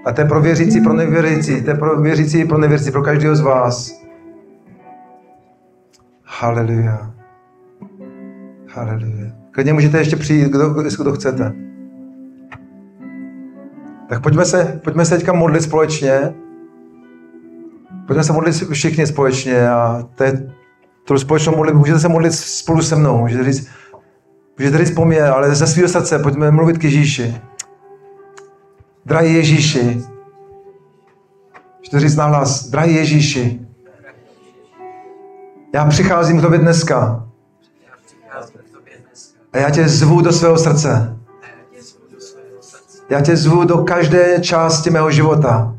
[0.06, 3.36] A to je pro věřící, pro nevěřící, to je pro věřící, pro nevěřící, pro každého
[3.36, 4.02] z vás.
[6.24, 7.14] Haleluja.
[8.70, 9.32] Haleluja.
[9.52, 11.54] Klidně můžete ještě přijít, kdo, kdo, chcete.
[14.10, 16.34] Tak pojďme se, pojďme se teďka modlit společně.
[18.08, 20.54] Pojďme se modlit všichni společně a to je
[21.04, 21.80] tu společnou modlitbu.
[21.80, 23.18] Můžete se modlit spolu se mnou.
[23.18, 23.68] Můžete říct,
[24.60, 27.42] můžete říct po ale ze svého srdce pojďme mluvit k Ježíši.
[29.06, 30.02] Drahý Ježíši.
[31.78, 33.60] Můžete říct nahlas, drahý Ježíši.
[35.74, 37.26] Já přicházím k tobě dneska
[39.54, 41.18] a já tě zvu do svého srdce.
[43.10, 45.75] Já tě zvu do každé části mého života.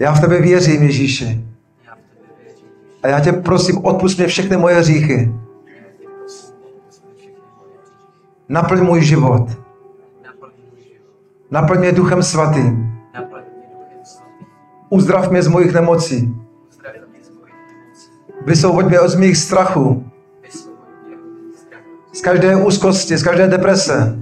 [0.00, 1.44] Já v tebe věřím, Ježíši.
[3.02, 5.34] A já tě prosím, odpust mě všechny moje hříchy.
[8.48, 9.46] Naplň můj život.
[11.50, 12.94] Naplň mě duchem svatým.
[14.88, 16.34] Uzdrav mě z mojich nemocí.
[18.46, 20.10] Vysvoboď mě od mých strachů.
[22.12, 24.18] Z každé úzkosti, z každé deprese.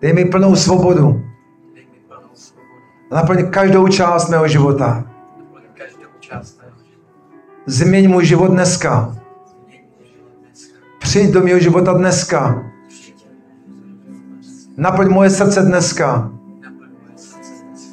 [0.00, 1.29] Dej mi plnou svobodu.
[3.10, 5.04] Naplň každou část mého života.
[7.66, 9.16] Změň můj život dneska.
[10.98, 12.64] Přijď do mého života dneska.
[14.76, 16.30] Naplň moje srdce dneska.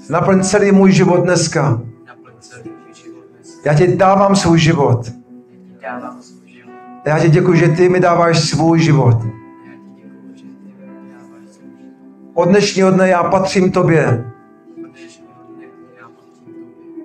[0.09, 1.81] Naplň celý můj život dneska.
[3.65, 5.11] Já ti dávám svůj život.
[7.05, 9.17] Já ti děkuji, že ty mi dáváš svůj život.
[12.33, 14.31] Od dnešního dne já patřím tobě.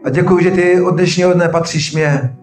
[0.04, 2.36] A děkuji, že ty od dnešního dne patříš mě.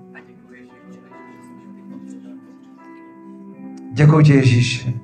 [3.94, 5.00] Děkuji, ti, Ježíši.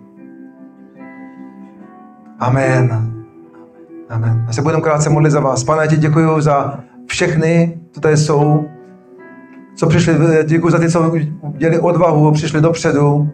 [2.39, 3.13] Amen.
[4.09, 4.43] Amen.
[4.47, 5.63] Já se budu krátce modlit za vás.
[5.63, 8.65] Pane, já ti děkuji za všechny, co tady jsou,
[9.75, 11.13] co přišli, děkuji za ty, co
[11.57, 13.29] dělali odvahu, přišli dopředu,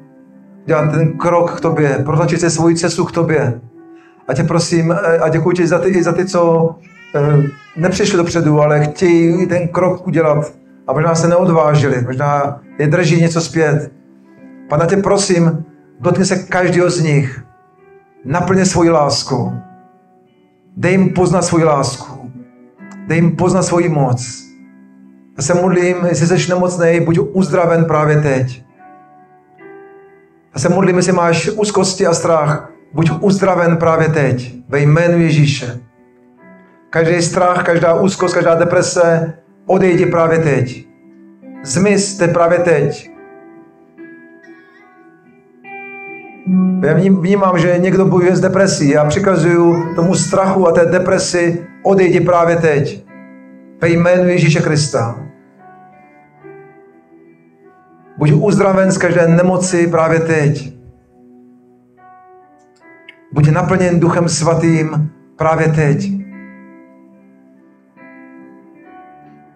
[0.65, 3.61] dělat ten krok k tobě, protlačit si svoji cestu k tobě.
[4.27, 6.69] A tě prosím, a děkuji ti za ty, i za ty, co
[7.75, 10.53] nepřišli dopředu, ale chtějí ten krok udělat
[10.87, 13.91] a možná se neodvážili, možná je drží něco zpět.
[14.69, 15.65] Pane, tě prosím,
[15.99, 17.43] dotkni se každého z nich.
[18.25, 19.53] Naplně svoji lásku.
[20.77, 22.31] Dej jim poznat svoji lásku.
[23.07, 24.43] Dej jim poznat svoji moc.
[25.37, 28.63] Já se modlím, jestli jsi nemocný, buď uzdraven právě teď.
[30.53, 34.55] Já se modlím, jestli máš úzkosti a strach, buď uzdraven právě teď.
[34.69, 35.79] Ve jménu Ježíše.
[36.91, 39.33] Každý strach, každá úzkost, každá deprese,
[39.65, 40.87] odejdi právě teď.
[41.63, 43.11] Zmizte právě teď.
[46.85, 48.89] Já vním- vnímám, že někdo bojuje s depresí.
[48.89, 53.05] Já přikazuju tomu strachu a té depresi, odejdi právě teď.
[53.81, 55.19] Ve jménu Ježíše Krista.
[58.17, 60.73] Buď uzdraven z každé nemoci právě teď.
[63.33, 66.20] Buď naplněn Duchem Svatým právě teď.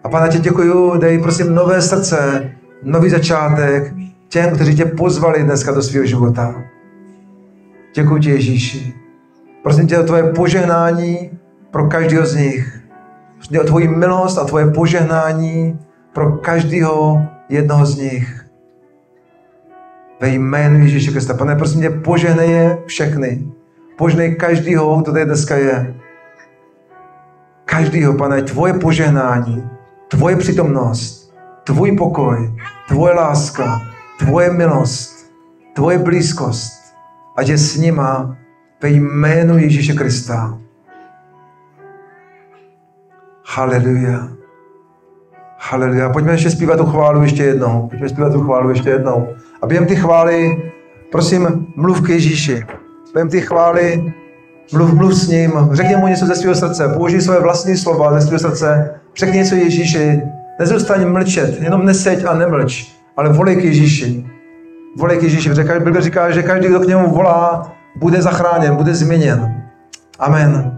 [0.06, 2.52] A Pane, tě děkuju, dej prosím nové srdce,
[2.84, 3.94] nový začátek
[4.30, 6.56] těm, kteří tě pozvali dneska do svého života.
[7.96, 8.94] Děkuji ti, Ježíši.
[9.64, 11.32] Prosím tě o tvoje požehnání
[11.72, 12.82] pro každého z nich.
[13.36, 15.80] Prosím tě o tvoji milost a tvoje požehnání
[16.14, 18.46] pro každého jednoho z nich.
[20.22, 21.34] Ve jménu Ježíše Krista.
[21.34, 23.48] Pane, prosím tě, požehnej je všechny.
[23.98, 25.96] Požehnej každýho, kdo tady dneska je.
[27.66, 29.70] Každýho, pane, tvoje požehnání,
[30.16, 32.54] tvoje přítomnost, tvůj pokoj,
[32.88, 33.82] tvoje láska,
[34.20, 35.32] tvoje milost,
[35.74, 36.74] tvoje blízkost,
[37.38, 38.38] ať je s nima
[38.84, 40.58] ve jménu Ježíše Krista.
[43.46, 44.28] Haleluja.
[45.60, 46.10] Haleluja.
[46.10, 47.88] Pojďme ještě zpívat tu chválu ještě jednou.
[47.88, 49.28] Pojďme zpívat tu chválu ještě jednou.
[49.62, 50.72] A během ty chvály,
[51.12, 52.66] prosím, mluv k Ježíši.
[53.14, 54.14] Během ty chvály,
[54.74, 58.28] mluv, mluv s ním, řekni mu něco ze svého srdce, použij své vlastní slova ze
[58.28, 60.22] svého srdce, řekni něco Ježíši,
[60.60, 64.26] nezůstaň mlčet, jenom neseď a nemlč, ale volej k Ježíši.
[64.98, 68.96] Volej k Ježíši, protože Bible říká, že každý, kdo k němu volá, bude zachráněn, bude
[68.96, 69.64] změněn.
[70.20, 70.75] Amen.